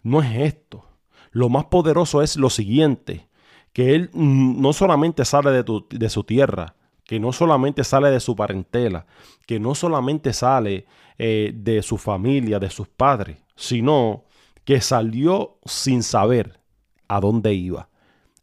no 0.02 0.22
es 0.22 0.34
esto. 0.40 0.84
Lo 1.30 1.48
más 1.48 1.66
poderoso 1.66 2.22
es 2.22 2.36
lo 2.36 2.50
siguiente, 2.50 3.28
que 3.72 3.94
él 3.94 4.10
no 4.12 4.72
solamente 4.72 5.24
sale 5.24 5.62
de, 5.62 6.08
su 6.10 6.24
tierra, 6.24 6.74
que 7.04 7.18
no 7.18 7.32
solamente 7.32 7.84
sale 7.84 8.10
de 8.10 8.20
su 8.20 8.36
parentela, 8.36 9.06
que 9.46 9.58
no 9.58 9.74
solamente 9.74 10.32
sale 10.34 10.86
eh, 11.18 11.52
de 11.54 11.82
su 11.82 11.96
familia, 11.96 12.58
de 12.58 12.68
sus 12.68 12.88
padres, 12.88 13.38
sino 13.56 14.24
que 14.64 14.80
salió 14.80 15.58
sin 15.64 16.02
saber 16.02 16.60
a 17.08 17.20
dónde 17.20 17.54
iba. 17.54 17.88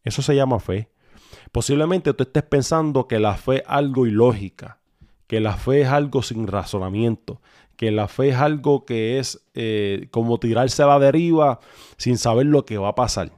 Eso 0.03 0.21
se 0.21 0.35
llama 0.35 0.59
fe. 0.59 0.89
Posiblemente 1.51 2.13
tú 2.13 2.23
estés 2.23 2.43
pensando 2.43 3.07
que 3.07 3.19
la 3.19 3.35
fe 3.35 3.57
es 3.57 3.63
algo 3.67 4.07
ilógica, 4.07 4.79
que 5.27 5.39
la 5.39 5.57
fe 5.57 5.81
es 5.81 5.89
algo 5.89 6.23
sin 6.23 6.47
razonamiento, 6.47 7.41
que 7.79 7.91
la 7.91 8.09
fe 8.09 8.27
es 8.27 8.35
algo 8.35 8.83
que 8.83 9.19
es 9.19 9.41
eh, 9.53 10.09
como 10.11 10.37
tirarse 10.37 10.83
a 10.83 10.87
la 10.87 10.99
deriva 10.99 11.61
sin 11.95 12.17
saber 12.17 12.45
lo 12.45 12.65
que 12.65 12.77
va 12.77 12.89
a 12.89 12.95
pasar. 12.95 13.31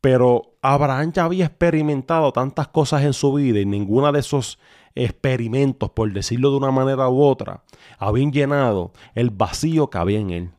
Pero 0.00 0.56
Abraham 0.62 1.12
ya 1.12 1.24
había 1.24 1.44
experimentado 1.44 2.32
tantas 2.32 2.68
cosas 2.68 3.04
en 3.04 3.12
su 3.12 3.34
vida 3.34 3.60
y 3.60 3.66
ninguna 3.66 4.12
de 4.12 4.20
esos 4.20 4.58
experimentos, 4.94 5.90
por 5.90 6.10
decirlo 6.10 6.52
de 6.52 6.56
una 6.56 6.70
manera 6.70 7.10
u 7.10 7.20
otra, 7.20 7.64
habían 7.98 8.32
llenado 8.32 8.94
el 9.14 9.28
vacío 9.28 9.90
que 9.90 9.98
había 9.98 10.20
en 10.20 10.30
él. 10.30 10.50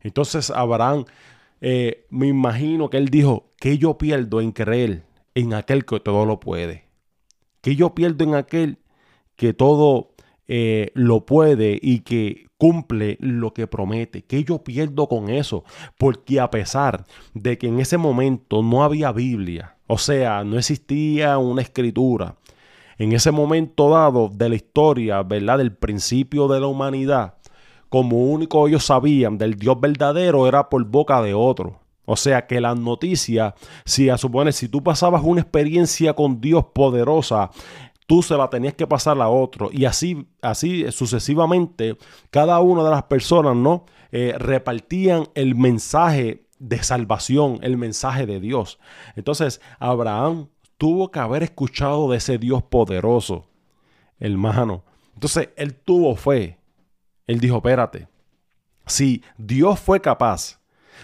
Entonces 0.00 0.48
Abraham, 0.50 1.06
eh, 1.60 2.06
me 2.10 2.28
imagino 2.28 2.90
que 2.90 2.98
él 2.98 3.08
dijo, 3.08 3.50
¿qué 3.58 3.76
yo 3.76 3.98
pierdo 3.98 4.40
en 4.40 4.52
creer 4.52 5.02
en 5.34 5.52
aquel 5.52 5.84
que 5.84 5.98
todo 5.98 6.26
lo 6.26 6.38
puede? 6.38 6.84
¿Qué 7.60 7.74
yo 7.74 7.92
pierdo 7.92 8.22
en 8.22 8.36
aquel 8.36 8.78
que 9.34 9.52
todo 9.52 10.11
eh, 10.54 10.90
lo 10.92 11.24
puede 11.24 11.78
y 11.80 12.00
que 12.00 12.48
cumple 12.58 13.16
lo 13.20 13.54
que 13.54 13.66
promete. 13.66 14.20
¿Qué 14.20 14.44
yo 14.44 14.62
pierdo 14.62 15.08
con 15.08 15.30
eso? 15.30 15.64
Porque 15.96 16.40
a 16.40 16.50
pesar 16.50 17.06
de 17.32 17.56
que 17.56 17.68
en 17.68 17.80
ese 17.80 17.96
momento 17.96 18.62
no 18.62 18.84
había 18.84 19.12
Biblia, 19.12 19.78
o 19.86 19.96
sea, 19.96 20.44
no 20.44 20.58
existía 20.58 21.38
una 21.38 21.62
escritura, 21.62 22.36
en 22.98 23.12
ese 23.12 23.30
momento 23.30 23.88
dado 23.88 24.28
de 24.28 24.50
la 24.50 24.56
historia, 24.56 25.22
¿verdad? 25.22 25.56
Del 25.56 25.74
principio 25.74 26.48
de 26.48 26.60
la 26.60 26.66
humanidad, 26.66 27.36
como 27.88 28.18
único 28.18 28.68
ellos 28.68 28.84
sabían 28.84 29.38
del 29.38 29.54
Dios 29.54 29.80
verdadero 29.80 30.46
era 30.46 30.68
por 30.68 30.84
boca 30.84 31.22
de 31.22 31.32
otro. 31.32 31.80
O 32.04 32.16
sea 32.16 32.46
que 32.46 32.60
las 32.60 32.76
noticias, 32.76 33.54
si 33.86 34.10
a 34.10 34.18
suponer, 34.18 34.52
si 34.52 34.68
tú 34.68 34.82
pasabas 34.82 35.22
una 35.24 35.40
experiencia 35.40 36.12
con 36.12 36.42
Dios 36.42 36.66
poderosa, 36.74 37.50
tú 38.06 38.22
se 38.22 38.36
la 38.36 38.48
tenías 38.48 38.74
que 38.74 38.86
pasar 38.86 39.20
a 39.20 39.28
otro. 39.28 39.70
Y 39.72 39.84
así, 39.84 40.26
así 40.40 40.90
sucesivamente, 40.92 41.96
cada 42.30 42.60
una 42.60 42.84
de 42.84 42.90
las 42.90 43.04
personas, 43.04 43.56
¿no? 43.56 43.86
Eh, 44.10 44.34
repartían 44.38 45.28
el 45.34 45.54
mensaje 45.54 46.46
de 46.58 46.82
salvación, 46.82 47.58
el 47.62 47.76
mensaje 47.76 48.26
de 48.26 48.40
Dios. 48.40 48.78
Entonces, 49.16 49.60
Abraham 49.78 50.48
tuvo 50.78 51.10
que 51.10 51.18
haber 51.18 51.42
escuchado 51.42 52.10
de 52.10 52.18
ese 52.18 52.38
Dios 52.38 52.62
poderoso, 52.62 53.46
hermano. 54.18 54.84
Entonces, 55.14 55.50
él 55.56 55.74
tuvo 55.74 56.14
fe. 56.16 56.58
Él 57.26 57.40
dijo, 57.40 57.56
espérate, 57.56 58.08
si 58.86 59.22
Dios 59.38 59.80
fue 59.80 60.00
capaz 60.00 60.60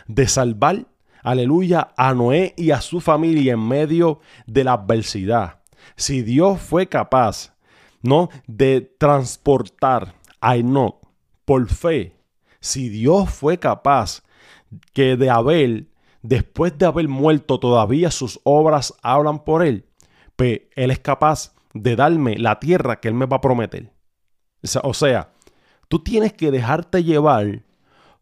de 0.07 0.29
salvar, 0.29 0.87
aleluya, 1.23 1.93
a 1.97 2.13
Noé 2.15 2.55
y 2.57 2.71
a 2.71 2.81
su 2.81 3.01
familia 3.01 3.55
en 3.55 3.67
medio 3.67 4.21
de 4.47 4.65
la 4.65 4.75
adversidad, 4.75 5.58
si 5.97 6.23
Dios 6.23 6.61
fue 6.61 6.89
capaz, 6.89 7.55
¿no? 8.03 8.29
De 8.47 8.81
transportar 8.81 10.15
a 10.41 10.57
Enoch 10.57 10.97
por 11.45 11.69
fe, 11.69 12.15
si 12.61 12.89
Dios 12.89 13.31
fue 13.31 13.59
capaz 13.59 14.23
que 14.93 15.17
de 15.17 15.31
Abel, 15.31 15.91
después 16.23 16.77
de 16.77 16.87
haber 16.87 17.09
muerto, 17.09 17.59
todavía 17.59 18.11
sus 18.11 18.41
obras 18.45 18.95
hablan 19.03 19.45
por 19.45 19.65
él, 19.65 19.87
pues 20.37 20.63
él 20.77 20.91
es 20.91 20.99
capaz 20.99 21.55
de 21.75 21.97
darme 21.97 22.37
la 22.39 22.59
tierra 22.61 23.01
que 23.01 23.09
él 23.09 23.15
me 23.15 23.27
va 23.27 23.39
a 23.39 23.41
prometer. 23.41 23.93
O 24.83 24.95
sea, 24.95 25.33
tú 25.89 26.01
tienes 26.01 26.33
que 26.33 26.51
dejarte 26.51 27.05
llevar 27.05 27.63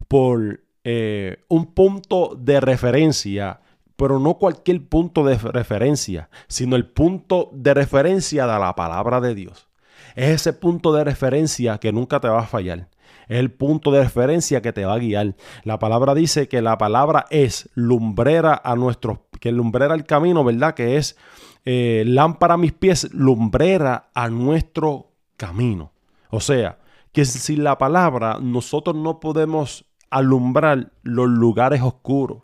por 0.07 0.61
eh, 0.83 1.43
un 1.49 1.73
punto 1.73 2.37
de 2.39 2.59
referencia 2.59 3.61
pero 3.97 4.19
no 4.19 4.35
cualquier 4.35 4.87
punto 4.87 5.25
de 5.25 5.37
referencia, 5.37 6.29
sino 6.47 6.75
el 6.75 6.87
punto 6.87 7.49
de 7.51 7.73
referencia 7.73 8.47
de 8.47 8.59
la 8.59 8.75
palabra 8.75 9.19
de 9.19 9.35
Dios. 9.35 9.67
Es 10.15 10.29
ese 10.29 10.53
punto 10.53 10.93
de 10.93 11.03
referencia 11.03 11.79
que 11.79 11.91
nunca 11.91 12.19
te 12.19 12.29
va 12.29 12.39
a 12.39 12.47
fallar. 12.47 12.87
Es 13.27 13.39
el 13.39 13.51
punto 13.51 13.91
de 13.91 14.03
referencia 14.03 14.61
que 14.61 14.71
te 14.71 14.85
va 14.85 14.93
a 14.93 14.99
guiar. 14.99 15.35
La 15.63 15.79
palabra 15.79 16.13
dice 16.15 16.47
que 16.47 16.61
la 16.61 16.77
palabra 16.77 17.25
es 17.29 17.69
lumbrera 17.75 18.61
a 18.63 18.75
nuestros, 18.75 19.19
que 19.39 19.51
lumbrera 19.51 19.95
el 19.95 20.05
camino, 20.05 20.43
¿verdad? 20.43 20.73
Que 20.73 20.97
es 20.97 21.17
eh, 21.65 22.03
lámpara 22.07 22.53
a 22.53 22.57
mis 22.57 22.71
pies, 22.71 23.13
lumbrera 23.13 24.09
a 24.13 24.29
nuestro 24.29 25.11
camino. 25.35 25.91
O 26.29 26.39
sea, 26.39 26.79
que 27.11 27.25
sin 27.25 27.63
la 27.63 27.77
palabra 27.77 28.37
nosotros 28.41 28.95
no 28.95 29.19
podemos 29.19 29.85
alumbrar 30.09 30.91
los 31.03 31.27
lugares 31.27 31.81
oscuros. 31.81 32.43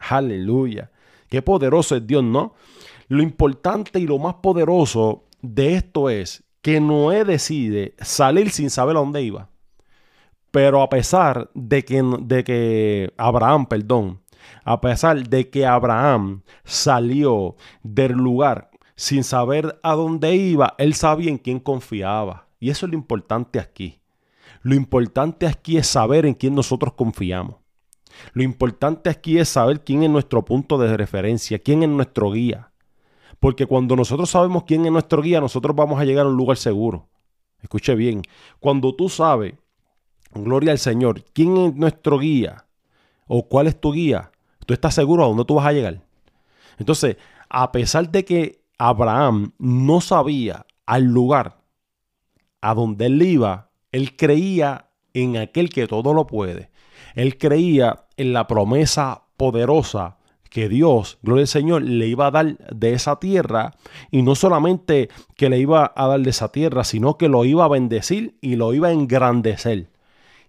Aleluya. 0.00 0.90
Qué 1.28 1.42
poderoso 1.42 1.94
es 1.94 2.06
Dios, 2.06 2.24
¿no? 2.24 2.54
Lo 3.08 3.22
importante 3.22 4.00
y 4.00 4.06
lo 4.06 4.18
más 4.18 4.34
poderoso 4.36 5.24
de 5.42 5.74
esto 5.74 6.10
es 6.10 6.42
que 6.62 6.80
Noé 6.80 7.24
decide 7.24 7.94
salir 8.00 8.50
sin 8.50 8.70
saber 8.70 8.96
a 8.96 9.00
dónde 9.00 9.22
iba. 9.22 9.48
Pero 10.50 10.82
a 10.82 10.88
pesar 10.88 11.50
de 11.54 11.84
que, 11.84 12.02
de 12.22 12.44
que 12.44 13.12
Abraham, 13.16 13.66
perdón, 13.66 14.20
A 14.64 14.80
pesar 14.80 15.28
de 15.28 15.48
que 15.50 15.66
Abraham 15.66 16.42
salió 16.64 17.56
del 17.82 18.12
lugar 18.12 18.70
sin 18.96 19.22
saber 19.22 19.78
a 19.82 19.94
dónde 19.94 20.34
iba, 20.34 20.74
él 20.78 20.94
sabía 20.94 21.30
en 21.30 21.38
quién 21.38 21.60
confiaba. 21.60 22.48
Y 22.58 22.70
eso 22.70 22.86
es 22.86 22.92
lo 22.92 22.98
importante 22.98 23.58
aquí. 23.58 24.00
Lo 24.62 24.74
importante 24.74 25.46
aquí 25.46 25.78
es 25.78 25.86
saber 25.86 26.26
en 26.26 26.34
quién 26.34 26.54
nosotros 26.54 26.94
confiamos. 26.94 27.56
Lo 28.32 28.42
importante 28.42 29.10
aquí 29.10 29.38
es 29.38 29.48
saber 29.48 29.82
quién 29.82 30.02
es 30.02 30.10
nuestro 30.10 30.44
punto 30.44 30.78
de 30.78 30.96
referencia, 30.96 31.58
quién 31.58 31.82
es 31.82 31.88
nuestro 31.88 32.32
guía. 32.32 32.72
Porque 33.38 33.66
cuando 33.66 33.96
nosotros 33.96 34.30
sabemos 34.30 34.64
quién 34.64 34.84
es 34.84 34.92
nuestro 34.92 35.22
guía, 35.22 35.40
nosotros 35.40 35.74
vamos 35.74 36.00
a 36.00 36.04
llegar 36.04 36.26
a 36.26 36.28
un 36.28 36.36
lugar 36.36 36.56
seguro. 36.56 37.08
Escuche 37.62 37.94
bien, 37.94 38.22
cuando 38.58 38.94
tú 38.94 39.08
sabes, 39.08 39.54
gloria 40.34 40.72
al 40.72 40.78
Señor, 40.78 41.24
quién 41.32 41.56
es 41.56 41.74
nuestro 41.74 42.18
guía 42.18 42.66
o 43.26 43.46
cuál 43.48 43.66
es 43.66 43.80
tu 43.80 43.92
guía, 43.92 44.30
tú 44.66 44.74
estás 44.74 44.94
seguro 44.94 45.24
a 45.24 45.28
dónde 45.28 45.44
tú 45.44 45.54
vas 45.54 45.66
a 45.66 45.72
llegar. 45.72 46.00
Entonces, 46.78 47.16
a 47.48 47.72
pesar 47.72 48.10
de 48.10 48.24
que 48.24 48.62
Abraham 48.78 49.52
no 49.58 50.00
sabía 50.00 50.66
al 50.86 51.04
lugar 51.04 51.60
a 52.60 52.74
donde 52.74 53.06
él 53.06 53.22
iba, 53.22 53.70
él 53.92 54.16
creía 54.16 54.89
en 55.14 55.36
aquel 55.36 55.70
que 55.70 55.86
todo 55.86 56.14
lo 56.14 56.26
puede. 56.26 56.70
Él 57.14 57.38
creía 57.38 58.06
en 58.16 58.32
la 58.32 58.46
promesa 58.46 59.22
poderosa 59.36 60.18
que 60.50 60.68
Dios, 60.68 61.18
gloria 61.22 61.42
al 61.42 61.48
Señor, 61.48 61.82
le 61.82 62.08
iba 62.08 62.26
a 62.26 62.30
dar 62.30 62.58
de 62.58 62.92
esa 62.92 63.20
tierra 63.20 63.72
y 64.10 64.22
no 64.22 64.34
solamente 64.34 65.08
que 65.36 65.48
le 65.48 65.58
iba 65.58 65.92
a 65.94 66.06
dar 66.08 66.20
de 66.20 66.30
esa 66.30 66.50
tierra, 66.50 66.84
sino 66.84 67.16
que 67.16 67.28
lo 67.28 67.44
iba 67.44 67.64
a 67.64 67.68
bendecir 67.68 68.36
y 68.40 68.56
lo 68.56 68.74
iba 68.74 68.88
a 68.88 68.92
engrandecer. 68.92 69.88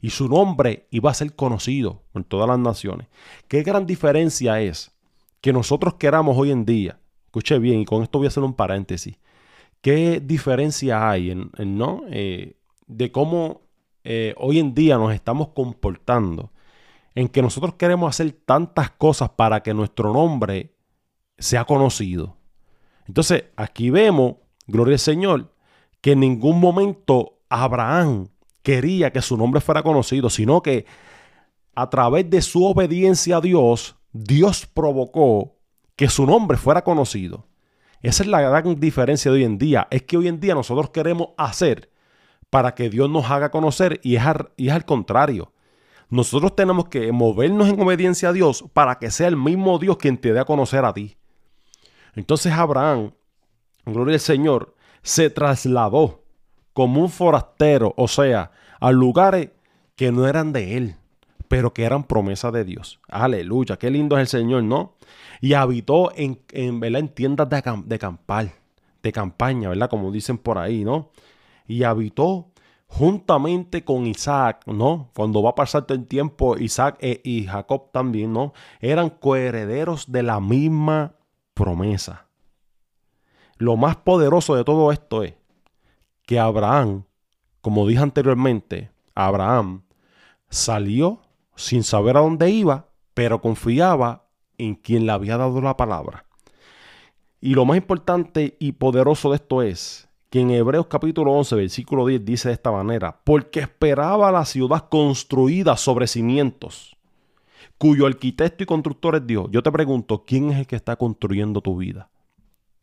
Y 0.02 0.10
su 0.10 0.28
nombre 0.28 0.88
iba 0.90 1.12
a 1.12 1.14
ser 1.14 1.36
conocido 1.36 2.02
en 2.16 2.24
todas 2.24 2.50
las 2.50 2.58
naciones. 2.58 3.08
Qué 3.48 3.62
gran 3.62 3.86
diferencia 3.86 4.60
es 4.60 4.92
que 5.40 5.54
nosotros 5.54 5.96
queramos 5.96 6.36
hoy 6.36 6.50
en 6.50 6.66
día, 6.66 7.00
escuche 7.26 7.60
bien, 7.60 7.82
y 7.82 7.86
con 7.86 8.02
esto 8.02 8.18
voy 8.18 8.26
a 8.26 8.30
hacer 8.30 8.44
un 8.44 8.56
paréntesis, 8.56 9.18
qué 9.82 10.20
diferencia 10.20 11.10
hay 11.10 11.32
en, 11.32 11.52
¿no? 11.78 12.04
Eh, 12.10 12.56
de 12.88 13.12
cómo 13.12 13.61
eh, 14.04 14.34
hoy 14.38 14.60
en 14.60 14.74
día 14.74 14.98
nos 14.98 15.14
estamos 15.14 15.50
comportando 15.50 16.52
en 17.16 17.28
que 17.28 17.42
nosotros 17.42 17.76
queremos 17.76 18.10
hacer 18.10 18.32
tantas 18.32 18.92
cosas 18.92 19.30
para 19.32 19.62
que 19.64 19.74
nuestro 19.74 20.14
nombre 20.14 20.76
sea 21.38 21.66
conocido. 21.66 22.38
Entonces, 23.08 23.46
aquí 23.56 23.90
vemos, 23.90 24.36
gloria 24.68 24.94
al 24.94 25.00
Señor, 25.00 25.54
que 26.00 26.14
en 26.14 26.22
ningún 26.22 26.60
momento 26.60 27.40
Abraham 27.50 28.30
quería 28.64 29.12
que 29.12 29.22
su 29.22 29.38
nombre 29.38 29.62
fuera 29.62 29.84
conocido, 29.84 30.30
sino 30.30 30.62
que 30.62 30.86
a 31.76 31.90
través 31.90 32.30
de 32.30 32.42
su 32.42 32.66
obediencia 32.66 33.38
a 33.38 33.42
Dios, 33.42 33.96
Dios 34.14 34.66
provocó 34.66 35.58
que 35.96 36.10
su 36.10 36.26
nombre 36.26 36.58
fuera 36.58 36.84
conocido. 36.84 37.48
Esa 38.02 38.24
es 38.24 38.30
la 38.30 38.42
gran 38.42 38.80
diferencia 38.80 39.32
de 39.32 39.38
hoy 39.38 39.44
en 39.44 39.58
día. 39.58 39.88
Es 39.92 40.04
que 40.04 40.18
hoy 40.18 40.28
en 40.28 40.40
día 40.40 40.56
nosotros 40.56 40.90
queremos 40.90 41.30
hacer 41.38 41.91
para 42.52 42.76
que 42.76 42.90
Dios 42.90 43.10
nos 43.10 43.32
haga 43.32 43.50
conocer 43.50 44.00
y 44.04 44.18
es 44.18 44.72
al 44.72 44.86
contrario. 44.86 45.54
Nosotros 46.10 46.54
tenemos 46.56 46.90
que 46.90 47.12
movernos 47.14 47.70
en 47.70 47.80
obediencia 47.80 48.30
a 48.30 48.34
Dios 48.34 48.66
para 48.74 49.00
que 49.00 49.10
sea 49.10 49.30
el 49.30 49.38
mismo 49.38 49.80
Dios 49.80 49.98
quien 49.98 50.18
te 50.18 50.34
dé 50.34 50.40
a 50.42 50.46
conocer 50.46 50.84
a 50.84 50.94
ti. 50.94 51.16
Entonces 52.14 52.52
Abraham, 52.52 53.14
gloria 53.86 54.16
al 54.16 54.20
Señor, 54.20 54.76
se 55.02 55.30
trasladó 55.30 56.26
como 56.74 57.02
un 57.02 57.10
forastero, 57.10 57.94
o 57.96 58.10
sea, 58.10 58.52
a 58.82 58.92
lugares 58.92 59.52
que 59.96 60.12
no 60.12 60.28
eran 60.28 60.52
de 60.52 60.76
él, 60.76 60.96
pero 61.48 61.74
que 61.74 61.86
eran 61.86 62.04
promesa 62.04 62.52
de 62.52 62.66
Dios. 62.66 63.00
Aleluya, 63.08 63.78
qué 63.78 63.90
lindo 63.90 64.18
es 64.18 64.22
el 64.22 64.28
Señor, 64.42 64.64
¿no? 64.64 64.98
Y 65.40 65.54
habitó 65.54 66.12
en, 66.18 66.42
en, 66.52 66.84
en 66.84 67.10
tiendas 67.10 67.48
de, 67.48 67.64
de 67.86 68.00
campal, 68.00 68.52
de 69.02 69.12
campaña, 69.14 69.70
¿verdad? 69.70 69.90
Como 69.90 70.12
dicen 70.12 70.38
por 70.38 70.58
ahí, 70.58 70.84
¿no? 70.84 71.12
Y 71.72 71.86
habitó 71.86 72.52
juntamente 72.86 73.86
con 73.86 74.06
Isaac, 74.06 74.64
¿no? 74.66 75.10
Cuando 75.16 75.42
va 75.42 75.52
a 75.52 75.56
pasar 75.56 75.86
el 75.88 76.06
tiempo, 76.06 76.58
Isaac 76.58 76.98
e, 77.00 77.22
y 77.24 77.46
Jacob 77.46 77.94
también, 77.94 78.34
¿no? 78.34 78.52
Eran 78.82 79.10
coherederos 79.10 80.12
de 80.12 80.22
la 80.22 80.42
misma 80.42 81.16
promesa. 81.54 82.28
Lo 83.56 83.78
más 83.78 83.96
poderoso 83.96 84.54
de 84.56 84.66
todo 84.66 84.92
esto 84.92 85.24
es 85.24 85.36
que 86.24 86.40
Abraham, 86.40 87.06
como 87.62 87.88
dije 87.88 88.02
anteriormente, 88.02 88.92
Abraham 89.16 89.84
salió 90.50 91.22
sin 91.56 91.84
saber 91.84 92.18
a 92.18 92.20
dónde 92.20 92.50
iba, 92.50 92.90
pero 93.14 93.40
confiaba 93.40 94.28
en 94.58 94.76
quien 94.76 95.06
le 95.06 95.14
había 95.14 95.38
dado 95.38 95.62
la 95.62 95.78
palabra. 95.78 96.26
Y 97.40 97.56
lo 97.56 97.64
más 97.64 97.78
importante 97.78 98.58
y 98.60 98.74
poderoso 98.74 99.30
de 99.30 99.38
esto 99.38 99.62
es 99.62 100.11
que 100.32 100.40
en 100.40 100.50
Hebreos 100.50 100.88
capítulo 100.88 101.34
11, 101.34 101.58
versículo 101.58 102.08
10 102.08 102.24
dice 102.24 102.48
de 102.48 102.54
esta 102.54 102.72
manera, 102.72 103.20
porque 103.26 103.60
esperaba 103.60 104.32
la 104.32 104.46
ciudad 104.46 104.88
construida 104.88 105.76
sobre 105.76 106.08
cimientos, 106.08 106.96
cuyo 107.78 108.08
arquitecto 108.08 108.64
y 108.64 108.66
constructor 108.66 109.18
es 109.18 109.28
Dios. 109.28 109.50
Yo 109.52 109.62
te 109.62 109.70
pregunto, 109.74 110.24
¿quién 110.26 110.50
es 110.52 110.60
el 110.60 110.68
que 110.68 110.78
está 110.78 110.96
construyendo 110.96 111.60
tu 111.60 111.76
vida? 111.76 112.10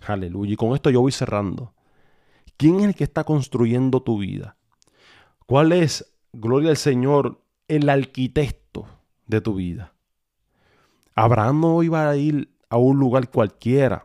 Aleluya. 0.07 0.53
Y 0.53 0.57
con 0.57 0.75
esto 0.75 0.91
yo 0.91 1.01
voy 1.01 1.11
cerrando. 1.11 1.73
¿Quién 2.59 2.81
es 2.81 2.85
el 2.85 2.95
que 2.95 3.05
está 3.05 3.25
construyendo 3.25 4.03
tu 4.03 4.19
vida? 4.19 4.59
¿Cuál 5.47 5.73
es, 5.73 6.15
gloria 6.35 6.69
al 6.69 6.77
Señor, 6.77 7.41
el 7.67 7.89
arquitecto 7.89 8.85
de 9.27 9.41
tu 9.41 9.55
vida? 9.55 9.95
Abraham 11.15 11.63
no 11.63 11.83
iba 11.83 12.11
a 12.11 12.15
ir 12.15 12.55
a 12.69 12.77
un 12.77 12.99
lugar 12.99 13.31
cualquiera. 13.31 14.05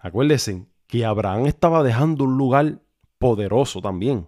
Acuérdense, 0.00 0.67
que 0.88 1.04
Abraham 1.04 1.46
estaba 1.46 1.82
dejando 1.84 2.24
un 2.24 2.36
lugar 2.36 2.80
poderoso 3.18 3.80
también. 3.80 4.26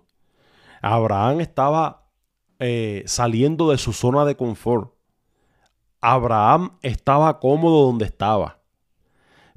Abraham 0.82 1.40
estaba 1.40 2.06
eh, 2.58 3.02
saliendo 3.06 3.70
de 3.70 3.78
su 3.78 3.92
zona 3.92 4.24
de 4.24 4.36
confort. 4.36 4.92
Abraham 6.00 6.78
estaba 6.82 7.40
cómodo 7.40 7.86
donde 7.86 8.04
estaba. 8.04 8.60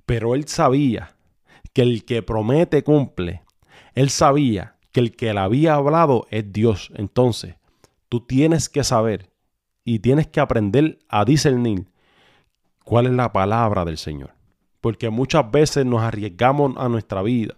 Pero 0.05 0.33
él 0.33 0.47
sabía 0.47 1.15
que 1.73 1.81
el 1.81 2.05
que 2.05 2.23
promete 2.23 2.83
cumple. 2.83 3.43
Él 3.93 4.09
sabía 4.09 4.77
que 4.91 5.01
el 5.01 5.15
que 5.15 5.33
le 5.33 5.39
había 5.39 5.75
hablado 5.75 6.25
es 6.29 6.51
Dios. 6.51 6.91
Entonces, 6.95 7.55
tú 8.07 8.21
tienes 8.21 8.69
que 8.69 8.83
saber 8.83 9.31
y 9.83 9.99
tienes 9.99 10.27
que 10.27 10.39
aprender 10.39 10.99
a 11.09 11.25
discernir 11.25 11.91
cuál 12.85 13.07
es 13.07 13.13
la 13.13 13.33
palabra 13.33 13.83
del 13.83 13.97
Señor 13.97 14.42
porque 14.83 15.09
muchas 15.09 15.49
veces 15.49 15.85
nos 15.85 16.01
arriesgamos 16.01 16.75
a 16.75 16.89
nuestra 16.89 17.21
vida 17.21 17.55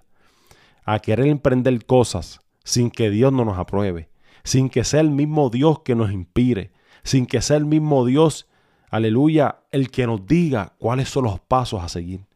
a 0.83 0.99
querer 0.99 1.25
emprender 1.25 1.83
cosas 1.87 2.39
sin 2.63 2.91
que 2.91 3.09
Dios 3.09 3.33
no 3.33 3.43
nos 3.45 3.57
apruebe, 3.57 4.09
sin 4.43 4.69
que 4.69 4.83
sea 4.83 5.01
el 5.01 5.09
mismo 5.09 5.49
Dios 5.49 5.79
que 5.79 5.95
nos 5.95 6.11
inspire, 6.11 6.71
sin 7.01 7.25
que 7.25 7.41
sea 7.41 7.57
el 7.57 7.65
mismo 7.65 8.05
Dios, 8.05 8.47
aleluya, 8.91 9.61
el 9.71 9.89
que 9.89 10.05
nos 10.05 10.27
diga 10.27 10.73
cuáles 10.77 11.09
son 11.09 11.23
los 11.23 11.39
pasos 11.39 11.81
a 11.81 11.89
seguir. 11.89 12.27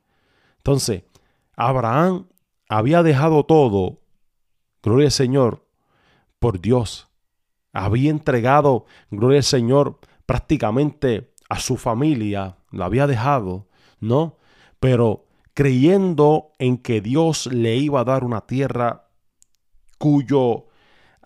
Entonces, 0.58 1.04
Abraham 1.56 2.26
había 2.68 3.04
dejado 3.04 3.44
todo, 3.44 4.00
gloria 4.82 5.06
al 5.06 5.12
Señor, 5.12 5.68
por 6.40 6.62
Dios. 6.62 7.10
Había 7.74 8.10
entregado, 8.10 8.88
gloria 9.12 9.38
al 9.38 9.44
Señor, 9.44 10.00
prácticamente 10.26 11.32
a 11.48 11.60
su 11.60 11.78
familia, 11.78 12.58
lo 12.72 12.86
había 12.86 13.06
dejado, 13.06 13.68
¿no? 14.00 14.39
Pero 14.80 15.26
creyendo 15.54 16.56
en 16.58 16.78
que 16.78 17.02
Dios 17.02 17.48
le 17.48 17.76
iba 17.76 18.02
a 18.02 18.06
dar 18.06 18.24
una 18.24 18.42
tierra 18.42 19.10
cuyo 19.98 20.68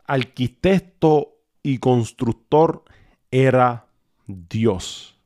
arquitecto 0.05 1.37
y 1.61 1.77
constructor 1.77 2.83
era 3.31 3.87
Dios. 4.27 5.19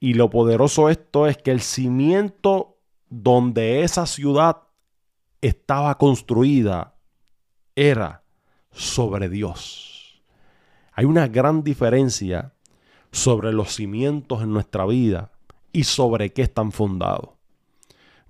Y 0.00 0.14
lo 0.14 0.28
poderoso 0.28 0.90
esto 0.90 1.26
es 1.26 1.38
que 1.38 1.50
el 1.50 1.60
cimiento 1.60 2.78
donde 3.08 3.82
esa 3.82 4.06
ciudad 4.06 4.64
estaba 5.40 5.96
construida 5.96 6.96
era 7.74 8.24
sobre 8.70 9.28
Dios. 9.28 10.22
Hay 10.92 11.06
una 11.06 11.28
gran 11.28 11.64
diferencia 11.64 12.54
sobre 13.10 13.52
los 13.52 13.74
cimientos 13.74 14.42
en 14.42 14.52
nuestra 14.52 14.84
vida 14.84 15.33
y 15.74 15.84
sobre 15.84 16.32
qué 16.32 16.42
están 16.42 16.72
fundados. 16.72 17.30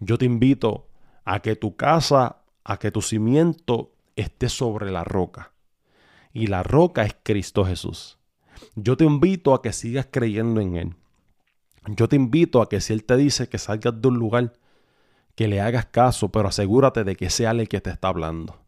Yo 0.01 0.19
te 0.19 0.25
invito 0.25 0.89
a 1.25 1.41
que 1.41 1.55
tu 1.55 1.77
casa, 1.77 2.43
a 2.65 2.79
que 2.79 2.91
tu 2.91 3.03
cimiento 3.03 3.93
esté 4.17 4.49
sobre 4.49 4.91
la 4.91 5.05
roca. 5.05 5.53
Y 6.33 6.47
la 6.47 6.63
roca 6.63 7.05
es 7.05 7.15
Cristo 7.23 7.65
Jesús. 7.65 8.19
Yo 8.75 8.97
te 8.97 9.05
invito 9.05 9.55
a 9.55 9.61
que 9.61 9.75
sigas 9.75 10.09
creyendo 10.11 10.61
en 10.61 10.77
Él. 10.77 10.95
Yo 11.87 12.09
te 12.09 12.17
invito 12.17 12.63
a 12.63 12.69
que 12.69 12.81
si 12.81 12.95
Él 12.95 13.05
te 13.05 13.17
dice 13.17 13.49
que 13.49 13.59
salgas 13.59 14.01
de 14.01 14.09
un 14.09 14.19
lugar, 14.19 14.55
que 15.35 15.47
le 15.47 15.61
hagas 15.61 15.85
caso, 15.87 16.31
pero 16.31 16.49
asegúrate 16.49 17.05
de 17.05 17.15
que 17.15 17.29
sea 17.29 17.51
Él 17.51 17.61
el 17.61 17.69
que 17.69 17.83
te 17.83 17.91
está 17.91 18.09
hablando. 18.09 18.59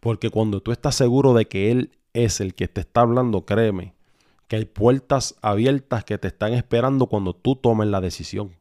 Porque 0.00 0.30
cuando 0.30 0.60
tú 0.60 0.72
estás 0.72 0.96
seguro 0.96 1.34
de 1.34 1.46
que 1.46 1.70
Él 1.70 1.92
es 2.14 2.40
el 2.40 2.56
que 2.56 2.66
te 2.66 2.80
está 2.80 3.02
hablando, 3.02 3.46
créeme, 3.46 3.94
que 4.48 4.56
hay 4.56 4.64
puertas 4.64 5.36
abiertas 5.42 6.04
que 6.04 6.18
te 6.18 6.28
están 6.28 6.54
esperando 6.54 7.06
cuando 7.06 7.34
tú 7.34 7.54
tomes 7.54 7.88
la 7.88 8.00
decisión. 8.00 8.56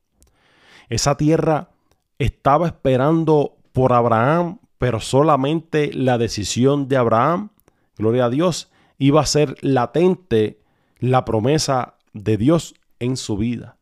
Esa 0.90 1.16
tierra 1.18 1.72
estaba 2.20 2.68
esperando 2.68 3.58
por 3.72 3.94
Abraham, 3.94 4.60
pero 4.78 5.00
solamente 5.00 5.92
la 5.94 6.18
decisión 6.18 6.88
de 6.88 6.98
Abraham, 6.98 7.50
gloria 7.98 8.26
a 8.26 8.30
Dios, 8.30 8.70
iba 8.98 9.22
a 9.22 9.26
ser 9.26 9.56
latente 9.62 10.60
la 11.00 11.26
promesa 11.26 11.96
de 12.14 12.38
Dios 12.38 12.76
en 13.00 13.18
su 13.18 13.38
vida. 13.38 13.78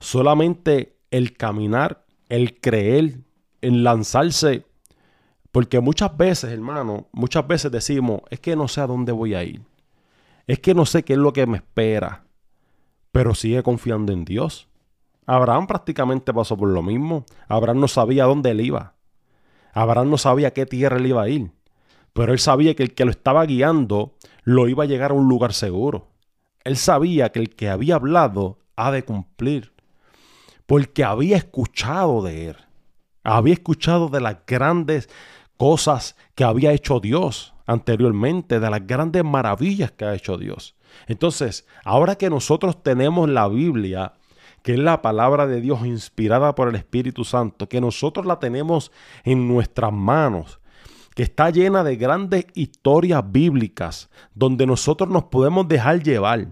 Solamente 0.00 0.96
el 1.10 1.36
caminar, 1.36 2.04
el 2.28 2.60
creer, 2.60 3.18
el 3.60 3.84
lanzarse. 3.84 4.64
Porque 5.52 5.80
muchas 5.80 6.16
veces, 6.16 6.52
hermano, 6.52 7.08
muchas 7.12 7.46
veces 7.46 7.72
decimos, 7.72 8.20
es 8.30 8.40
que 8.40 8.54
no 8.54 8.68
sé 8.68 8.80
a 8.80 8.86
dónde 8.86 9.12
voy 9.12 9.34
a 9.34 9.42
ir. 9.42 9.62
Es 10.46 10.58
que 10.58 10.74
no 10.74 10.86
sé 10.86 11.04
qué 11.04 11.14
es 11.14 11.18
lo 11.18 11.32
que 11.32 11.46
me 11.46 11.58
espera. 11.58 12.24
Pero 13.12 13.34
sigue 13.34 13.62
confiando 13.62 14.12
en 14.12 14.24
Dios. 14.24 14.68
Abraham 15.26 15.66
prácticamente 15.66 16.32
pasó 16.32 16.56
por 16.56 16.68
lo 16.68 16.82
mismo. 16.82 17.24
Abraham 17.48 17.80
no 17.80 17.88
sabía 17.88 18.24
dónde 18.24 18.50
él 18.50 18.60
iba. 18.60 18.94
Abraham 19.72 20.10
no 20.10 20.18
sabía 20.18 20.52
qué 20.52 20.66
tierra 20.66 20.96
él 20.96 21.06
iba 21.06 21.22
a 21.22 21.28
ir. 21.28 21.52
Pero 22.12 22.32
él 22.32 22.38
sabía 22.38 22.74
que 22.74 22.82
el 22.82 22.94
que 22.94 23.04
lo 23.04 23.10
estaba 23.10 23.44
guiando 23.46 24.16
lo 24.42 24.68
iba 24.68 24.84
a 24.84 24.86
llegar 24.86 25.12
a 25.12 25.14
un 25.14 25.28
lugar 25.28 25.52
seguro. 25.52 26.08
Él 26.64 26.76
sabía 26.76 27.30
que 27.30 27.38
el 27.38 27.54
que 27.54 27.68
había 27.68 27.94
hablado 27.94 28.58
ha 28.76 28.90
de 28.90 29.04
cumplir. 29.04 29.72
Porque 30.66 31.04
había 31.04 31.36
escuchado 31.36 32.22
de 32.22 32.48
él. 32.48 32.56
Había 33.22 33.54
escuchado 33.54 34.08
de 34.08 34.20
las 34.20 34.38
grandes 34.46 35.08
cosas 35.60 36.16
que 36.34 36.42
había 36.42 36.72
hecho 36.72 37.00
Dios 37.00 37.52
anteriormente, 37.66 38.60
de 38.60 38.70
las 38.70 38.86
grandes 38.86 39.22
maravillas 39.24 39.90
que 39.90 40.06
ha 40.06 40.14
hecho 40.14 40.38
Dios. 40.38 40.74
Entonces, 41.06 41.66
ahora 41.84 42.14
que 42.14 42.30
nosotros 42.30 42.82
tenemos 42.82 43.28
la 43.28 43.46
Biblia, 43.46 44.14
que 44.62 44.72
es 44.72 44.78
la 44.78 45.02
palabra 45.02 45.46
de 45.46 45.60
Dios 45.60 45.84
inspirada 45.84 46.54
por 46.54 46.68
el 46.68 46.76
Espíritu 46.76 47.24
Santo, 47.24 47.68
que 47.68 47.78
nosotros 47.78 48.24
la 48.24 48.38
tenemos 48.38 48.90
en 49.22 49.48
nuestras 49.48 49.92
manos, 49.92 50.60
que 51.14 51.24
está 51.24 51.50
llena 51.50 51.84
de 51.84 51.96
grandes 51.96 52.46
historias 52.54 53.22
bíblicas, 53.30 54.08
donde 54.34 54.66
nosotros 54.66 55.10
nos 55.10 55.24
podemos 55.24 55.68
dejar 55.68 56.02
llevar. 56.02 56.48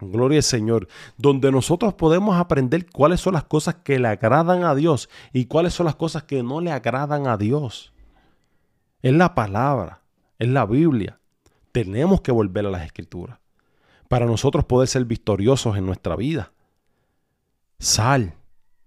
Gloria 0.00 0.38
al 0.38 0.44
Señor, 0.44 0.88
donde 1.18 1.52
nosotros 1.52 1.92
podemos 1.92 2.38
aprender 2.38 2.86
cuáles 2.90 3.20
son 3.20 3.34
las 3.34 3.44
cosas 3.44 3.74
que 3.84 3.98
le 3.98 4.08
agradan 4.08 4.64
a 4.64 4.74
Dios 4.74 5.10
y 5.34 5.44
cuáles 5.44 5.74
son 5.74 5.84
las 5.84 5.96
cosas 5.96 6.22
que 6.22 6.42
no 6.42 6.62
le 6.62 6.72
agradan 6.72 7.26
a 7.26 7.36
Dios. 7.36 7.93
Es 9.04 9.12
la 9.12 9.34
palabra, 9.34 10.00
es 10.38 10.48
la 10.48 10.64
Biblia. 10.64 11.20
Tenemos 11.72 12.22
que 12.22 12.32
volver 12.32 12.64
a 12.64 12.70
las 12.70 12.86
escrituras 12.86 13.38
para 14.08 14.24
nosotros 14.24 14.64
poder 14.64 14.88
ser 14.88 15.04
victoriosos 15.04 15.76
en 15.76 15.84
nuestra 15.84 16.16
vida. 16.16 16.54
Sal 17.78 18.32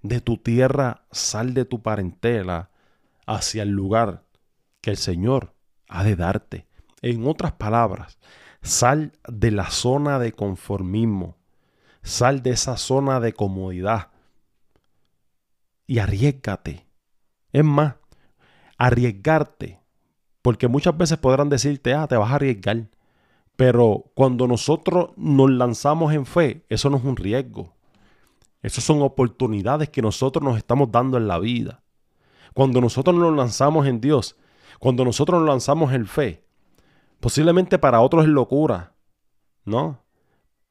de 0.02 0.20
tu 0.20 0.38
tierra, 0.38 1.06
sal 1.12 1.54
de 1.54 1.66
tu 1.66 1.84
parentela 1.84 2.72
hacia 3.28 3.62
el 3.62 3.70
lugar 3.70 4.24
que 4.82 4.90
el 4.90 4.98
Señor 4.98 5.54
ha 5.88 6.04
de 6.04 6.16
darte. 6.16 6.66
En 7.04 7.28
otras 7.28 7.52
palabras, 7.52 8.18
sal 8.64 9.14
de 9.28 9.52
la 9.52 9.70
zona 9.70 10.18
de 10.18 10.32
conformismo, 10.32 11.38
sal 12.02 12.42
de 12.42 12.50
esa 12.50 12.78
zona 12.78 13.20
de 13.20 13.34
comodidad 13.34 14.10
y 15.86 16.00
arriesgate. 16.00 16.88
Es 17.54 17.64
más, 17.64 17.98
arriesgarte, 18.80 19.77
porque 20.48 20.70
muchas 20.70 20.98
veces 20.98 21.18
podrán 21.18 21.50
decirte, 21.50 21.94
ah, 21.94 22.08
te 22.08 22.16
vas 22.16 22.32
a 22.32 22.36
arriesgar. 22.36 22.88
Pero 23.58 24.06
cuando 24.14 24.48
nosotros 24.48 25.10
nos 25.18 25.52
lanzamos 25.52 26.14
en 26.14 26.26
fe, 26.26 26.64
eso 26.70 26.90
no 26.90 26.96
es 26.96 27.04
un 27.04 27.18
riesgo. 27.18 27.76
Esas 28.62 28.86
son 28.86 29.02
oportunidades 29.02 29.90
que 29.90 30.02
nosotros 30.02 30.42
nos 30.42 30.56
estamos 30.56 30.90
dando 30.90 31.18
en 31.18 31.28
la 31.28 31.38
vida. 31.38 31.84
Cuando 32.54 32.80
nosotros 32.80 33.14
nos 33.14 33.36
lanzamos 33.36 33.88
en 33.88 34.00
Dios, 34.00 34.38
cuando 34.80 35.04
nosotros 35.04 35.42
nos 35.42 35.50
lanzamos 35.50 35.92
en 35.92 36.08
fe, 36.08 36.46
posiblemente 37.20 37.78
para 37.78 38.00
otros 38.00 38.24
es 38.24 38.30
locura, 38.30 38.94
¿no? 39.66 40.02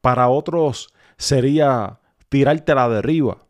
Para 0.01 0.27
otros 0.27 0.91
sería 1.19 1.99
tirarte 2.29 2.71
a 2.71 2.75
la 2.75 2.89
derriba, 2.89 3.45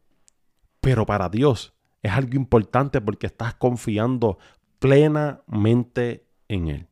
pero 0.82 1.06
para 1.06 1.30
Dios 1.30 1.74
es 2.02 2.12
algo 2.12 2.36
importante 2.36 3.00
porque 3.00 3.28
estás 3.28 3.54
confiando 3.56 4.40
plenamente 4.80 6.26
en 6.48 6.68
Él. 6.68 6.88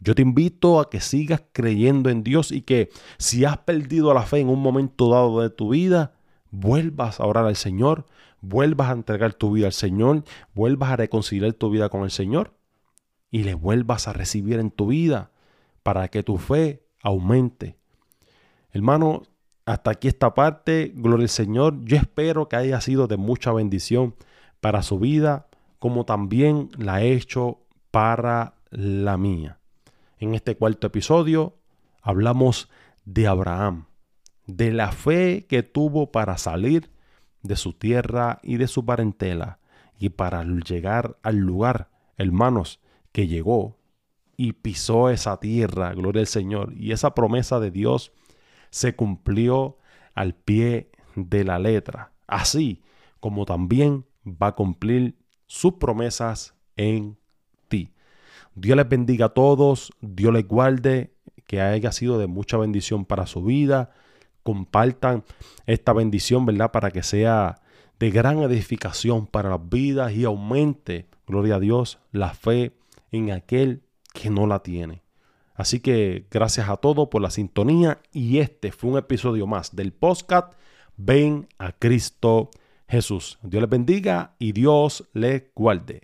Yo 0.00 0.14
te 0.14 0.22
invito 0.22 0.78
a 0.78 0.90
que 0.90 1.00
sigas 1.00 1.42
creyendo 1.52 2.10
en 2.10 2.22
Dios 2.22 2.52
y 2.52 2.62
que 2.62 2.90
si 3.18 3.44
has 3.44 3.58
perdido 3.58 4.12
la 4.12 4.22
fe 4.22 4.40
en 4.40 4.48
un 4.48 4.60
momento 4.60 5.10
dado 5.10 5.40
de 5.40 5.50
tu 5.50 5.70
vida, 5.70 6.14
vuelvas 6.50 7.18
a 7.18 7.26
orar 7.26 7.46
al 7.46 7.56
Señor, 7.56 8.06
vuelvas 8.40 8.90
a 8.90 8.92
entregar 8.92 9.34
tu 9.34 9.52
vida 9.52 9.66
al 9.66 9.72
Señor, 9.72 10.24
vuelvas 10.54 10.90
a 10.90 10.96
reconciliar 10.96 11.52
tu 11.54 11.70
vida 11.70 11.88
con 11.88 12.04
el 12.04 12.10
Señor 12.10 12.54
y 13.30 13.42
le 13.42 13.54
vuelvas 13.54 14.06
a 14.06 14.12
recibir 14.12 14.58
en 14.58 14.70
tu 14.70 14.88
vida 14.88 15.30
para 15.82 16.08
que 16.08 16.22
tu 16.22 16.38
fe 16.38 16.84
aumente. 17.02 17.76
Hermano, 18.70 19.22
hasta 19.64 19.90
aquí 19.90 20.08
esta 20.08 20.34
parte, 20.34 20.92
gloria 20.94 21.24
al 21.24 21.28
Señor. 21.28 21.84
Yo 21.84 21.96
espero 21.96 22.48
que 22.48 22.56
haya 22.56 22.80
sido 22.80 23.06
de 23.06 23.16
mucha 23.16 23.52
bendición 23.52 24.14
para 24.60 24.82
su 24.82 24.98
vida, 24.98 25.45
como 25.78 26.04
también 26.04 26.70
la 26.78 27.02
he 27.02 27.12
hecho 27.12 27.60
para 27.90 28.54
la 28.70 29.16
mía. 29.16 29.58
En 30.18 30.34
este 30.34 30.56
cuarto 30.56 30.86
episodio 30.86 31.56
hablamos 32.02 32.70
de 33.04 33.26
Abraham, 33.26 33.86
de 34.46 34.72
la 34.72 34.92
fe 34.92 35.46
que 35.48 35.62
tuvo 35.62 36.12
para 36.12 36.38
salir 36.38 36.90
de 37.42 37.56
su 37.56 37.72
tierra 37.72 38.38
y 38.42 38.56
de 38.56 38.66
su 38.66 38.84
parentela 38.84 39.58
y 39.98 40.10
para 40.10 40.44
llegar 40.44 41.18
al 41.22 41.36
lugar, 41.36 41.90
hermanos, 42.16 42.80
que 43.12 43.26
llegó 43.26 43.78
y 44.36 44.52
pisó 44.52 45.08
esa 45.08 45.40
tierra, 45.40 45.94
gloria 45.94 46.20
al 46.20 46.26
Señor. 46.26 46.74
Y 46.76 46.92
esa 46.92 47.14
promesa 47.14 47.60
de 47.60 47.70
Dios 47.70 48.12
se 48.70 48.94
cumplió 48.94 49.78
al 50.14 50.34
pie 50.34 50.90
de 51.14 51.44
la 51.44 51.58
letra, 51.58 52.12
así 52.26 52.82
como 53.20 53.46
también 53.46 54.04
va 54.26 54.48
a 54.48 54.54
cumplir 54.54 55.16
sus 55.46 55.74
promesas 55.74 56.54
en 56.76 57.16
ti. 57.68 57.90
Dios 58.54 58.76
les 58.76 58.88
bendiga 58.88 59.26
a 59.26 59.34
todos, 59.34 59.92
Dios 60.00 60.32
les 60.32 60.46
guarde, 60.46 61.12
que 61.46 61.60
haya 61.60 61.92
sido 61.92 62.18
de 62.18 62.26
mucha 62.26 62.56
bendición 62.56 63.04
para 63.04 63.26
su 63.26 63.42
vida. 63.42 63.90
Compartan 64.42 65.24
esta 65.66 65.92
bendición, 65.92 66.46
¿verdad? 66.46 66.72
Para 66.72 66.90
que 66.90 67.02
sea 67.02 67.60
de 67.98 68.10
gran 68.10 68.38
edificación 68.40 69.26
para 69.26 69.50
las 69.50 69.68
vidas 69.68 70.12
y 70.12 70.24
aumente, 70.24 71.06
gloria 71.26 71.56
a 71.56 71.60
Dios, 71.60 71.98
la 72.12 72.34
fe 72.34 72.72
en 73.12 73.30
aquel 73.30 73.82
que 74.12 74.30
no 74.30 74.46
la 74.46 74.62
tiene. 74.62 75.02
Así 75.54 75.80
que 75.80 76.26
gracias 76.30 76.68
a 76.68 76.76
todos 76.76 77.08
por 77.08 77.22
la 77.22 77.30
sintonía 77.30 78.00
y 78.12 78.38
este 78.38 78.72
fue 78.72 78.90
un 78.90 78.98
episodio 78.98 79.46
más 79.46 79.74
del 79.74 79.92
podcast 79.92 80.52
Ven 80.96 81.48
a 81.58 81.72
Cristo 81.72 82.50
Jesús. 82.88 83.38
Dios 83.42 83.60
les 83.60 83.70
bendiga 83.70 84.34
y 84.38 84.52
Dios 84.52 85.08
les 85.12 85.44
guarde. 85.54 85.94